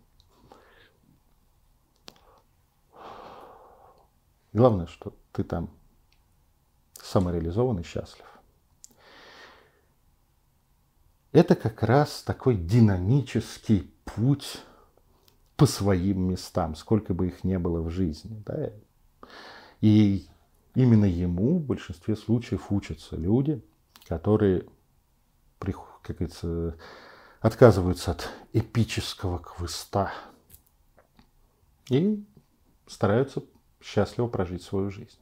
Главное, 4.54 4.86
что 4.86 5.16
ты 5.32 5.44
там 5.44 5.72
самореализован 7.02 7.80
и 7.80 7.84
счастлив. 7.84 8.26
Это 11.32 11.56
как 11.56 11.82
раз 11.82 12.22
такой 12.22 12.56
динамический 12.56 13.93
путь 14.06 14.62
по 15.56 15.66
своим 15.66 16.30
местам, 16.30 16.76
сколько 16.76 17.14
бы 17.14 17.28
их 17.28 17.44
не 17.44 17.60
было 17.60 17.82
в 17.82 17.90
жизни. 17.90 18.42
Да? 18.46 18.72
И 19.82 20.26
именно 20.76 21.06
ему 21.06 21.60
в 21.60 21.64
большинстве 21.66 22.16
случаев 22.16 22.72
учатся 22.72 23.16
люди, 23.16 23.64
которые, 24.08 24.66
как 25.60 26.18
говорится, 26.18 26.78
отказываются 27.40 28.12
от 28.12 28.30
эпического 28.54 29.40
квеста 29.40 30.12
и 31.90 32.26
стараются 32.88 33.44
счастливо 33.82 34.28
прожить 34.28 34.64
свою 34.64 34.90
жизнь. 34.90 35.20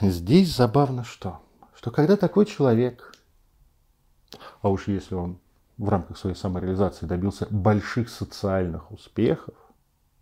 Здесь 0.00 0.54
забавно 0.54 1.04
что? 1.04 1.40
Что 1.74 1.90
когда 1.90 2.16
такой 2.16 2.46
человек, 2.46 3.14
а 4.60 4.70
уж 4.70 4.88
если 4.88 5.14
он 5.14 5.38
в 5.82 5.88
рамках 5.88 6.16
своей 6.16 6.36
самореализации 6.36 7.06
добился 7.06 7.48
больших 7.50 8.08
социальных 8.08 8.92
успехов, 8.92 9.54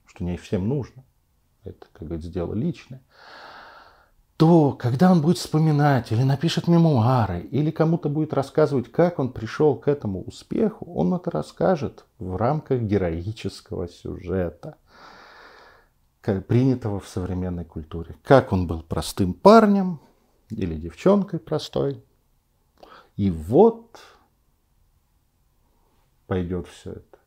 что 0.06 0.24
не 0.24 0.38
всем 0.38 0.66
нужно, 0.66 1.04
это, 1.64 1.86
как 1.92 2.08
говорится, 2.08 2.30
дело 2.30 2.54
личное, 2.54 3.02
то 4.38 4.72
когда 4.72 5.12
он 5.12 5.20
будет 5.20 5.36
вспоминать 5.36 6.12
или 6.12 6.22
напишет 6.22 6.66
мемуары, 6.66 7.40
или 7.40 7.70
кому-то 7.70 8.08
будет 8.08 8.32
рассказывать, 8.32 8.90
как 8.90 9.18
он 9.18 9.34
пришел 9.34 9.76
к 9.76 9.86
этому 9.86 10.22
успеху, 10.22 10.90
он 10.94 11.12
это 11.12 11.30
расскажет 11.30 12.06
в 12.18 12.36
рамках 12.36 12.80
героического 12.80 13.86
сюжета, 13.86 14.76
принятого 16.22 17.00
в 17.00 17.06
современной 17.06 17.66
культуре. 17.66 18.16
Как 18.24 18.54
он 18.54 18.66
был 18.66 18.82
простым 18.82 19.34
парнем 19.34 20.00
или 20.48 20.74
девчонкой 20.74 21.38
простой. 21.38 22.02
И 23.16 23.30
вот 23.30 24.00
пойдет 26.30 26.68
все 26.68 26.92
это. 26.92 27.18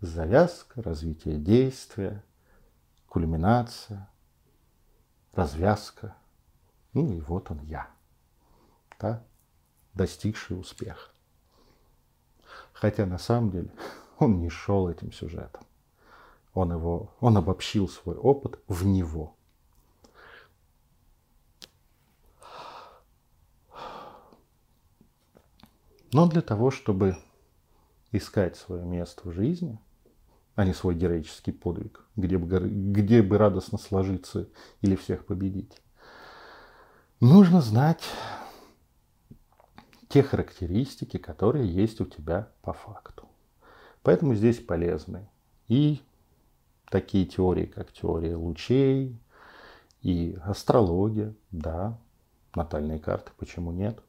Завязка, 0.00 0.82
развитие 0.82 1.38
действия, 1.38 2.24
кульминация, 3.06 4.10
развязка. 5.32 6.16
Ну 6.92 7.12
и 7.12 7.20
вот 7.20 7.52
он 7.52 7.60
я, 7.60 7.88
да, 8.98 9.22
достигший 9.94 10.58
успеха. 10.58 11.12
Хотя 12.72 13.06
на 13.06 13.18
самом 13.18 13.52
деле 13.52 13.70
он 14.18 14.40
не 14.40 14.50
шел 14.50 14.88
этим 14.88 15.12
сюжетом. 15.12 15.62
Он, 16.52 16.72
его, 16.72 17.14
он 17.20 17.36
обобщил 17.36 17.88
свой 17.88 18.16
опыт 18.16 18.58
в 18.66 18.84
него. 18.84 19.36
Но 26.12 26.26
для 26.26 26.42
того, 26.42 26.72
чтобы 26.72 27.16
искать 28.12 28.56
свое 28.56 28.84
место 28.84 29.28
в 29.28 29.32
жизни, 29.32 29.78
а 30.54 30.64
не 30.64 30.74
свой 30.74 30.94
героический 30.94 31.52
подвиг, 31.52 32.04
где 32.14 32.38
бы, 32.38 32.46
где 32.68 33.22
бы 33.22 33.38
радостно 33.38 33.78
сложиться 33.78 34.48
или 34.82 34.94
всех 34.94 35.26
победить. 35.26 35.82
Нужно 37.20 37.60
знать 37.60 38.02
те 40.08 40.22
характеристики, 40.22 41.16
которые 41.16 41.66
есть 41.66 42.00
у 42.00 42.04
тебя 42.04 42.50
по 42.60 42.72
факту. 42.72 43.28
Поэтому 44.02 44.34
здесь 44.34 44.58
полезны 44.58 45.28
и 45.68 46.02
такие 46.90 47.24
теории, 47.24 47.64
как 47.64 47.92
теория 47.92 48.36
лучей, 48.36 49.18
и 50.02 50.36
астрология, 50.44 51.34
да, 51.50 51.98
натальные 52.54 52.98
карты, 52.98 53.30
почему 53.38 53.70
нет. 53.70 54.02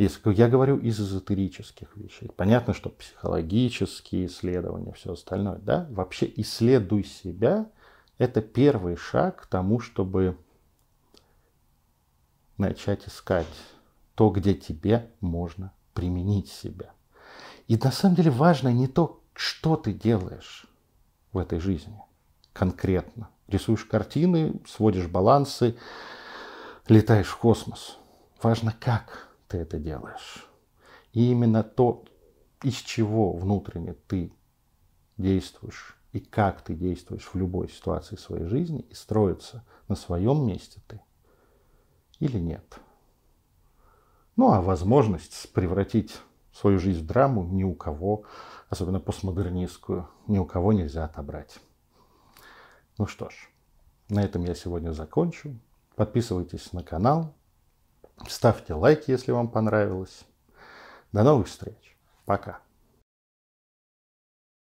Если 0.00 0.32
я 0.32 0.48
говорю 0.48 0.78
из 0.78 0.98
эзотерических 0.98 1.94
вещей, 1.94 2.30
понятно, 2.34 2.72
что 2.72 2.88
психологические 2.88 4.28
исследования, 4.28 4.94
все 4.94 5.12
остальное, 5.12 5.58
да, 5.58 5.86
вообще 5.90 6.32
исследуй 6.36 7.04
себя, 7.04 7.70
это 8.16 8.40
первый 8.40 8.96
шаг 8.96 9.42
к 9.42 9.46
тому, 9.46 9.78
чтобы 9.78 10.38
начать 12.56 13.06
искать 13.06 13.46
то, 14.14 14.30
где 14.30 14.54
тебе 14.54 15.10
можно 15.20 15.70
применить 15.92 16.48
себя. 16.50 16.94
И 17.68 17.76
на 17.76 17.92
самом 17.92 18.14
деле 18.14 18.30
важно 18.30 18.72
не 18.72 18.86
то, 18.86 19.22
что 19.34 19.76
ты 19.76 19.92
делаешь 19.92 20.64
в 21.32 21.36
этой 21.36 21.60
жизни 21.60 22.00
конкретно. 22.54 23.28
Рисуешь 23.48 23.84
картины, 23.84 24.62
сводишь 24.66 25.08
балансы, 25.08 25.76
летаешь 26.88 27.28
в 27.28 27.36
космос. 27.36 27.98
Важно, 28.42 28.74
как 28.80 29.29
ты 29.50 29.58
это 29.58 29.78
делаешь. 29.78 30.46
И 31.12 31.30
именно 31.30 31.64
то, 31.64 32.04
из 32.62 32.76
чего 32.76 33.32
внутренне 33.32 33.94
ты 34.06 34.32
действуешь 35.16 35.98
и 36.12 36.20
как 36.20 36.62
ты 36.62 36.74
действуешь 36.74 37.28
в 37.32 37.34
любой 37.34 37.68
ситуации 37.68 38.16
своей 38.16 38.44
жизни, 38.44 38.80
и 38.80 38.94
строится 38.94 39.64
на 39.88 39.96
своем 39.96 40.46
месте 40.46 40.80
ты 40.86 41.00
или 42.20 42.38
нет. 42.38 42.78
Ну 44.36 44.52
а 44.52 44.60
возможность 44.60 45.52
превратить 45.52 46.16
свою 46.52 46.78
жизнь 46.78 47.00
в 47.00 47.06
драму 47.06 47.44
ни 47.44 47.64
у 47.64 47.74
кого, 47.74 48.24
особенно 48.68 49.00
постмодернистскую, 49.00 50.08
ни 50.26 50.38
у 50.38 50.44
кого 50.44 50.72
нельзя 50.72 51.04
отобрать. 51.04 51.58
Ну 52.98 53.06
что 53.06 53.30
ж, 53.30 53.50
на 54.08 54.22
этом 54.22 54.44
я 54.44 54.54
сегодня 54.54 54.92
закончу. 54.92 55.58
Подписывайтесь 55.96 56.72
на 56.72 56.82
канал, 56.82 57.34
ставьте 58.28 58.74
лайки, 58.74 59.10
если 59.10 59.32
вам 59.32 59.48
понравилось. 59.48 60.24
До 61.12 61.22
новых 61.22 61.48
встреч. 61.48 61.96
Пока. 62.24 62.60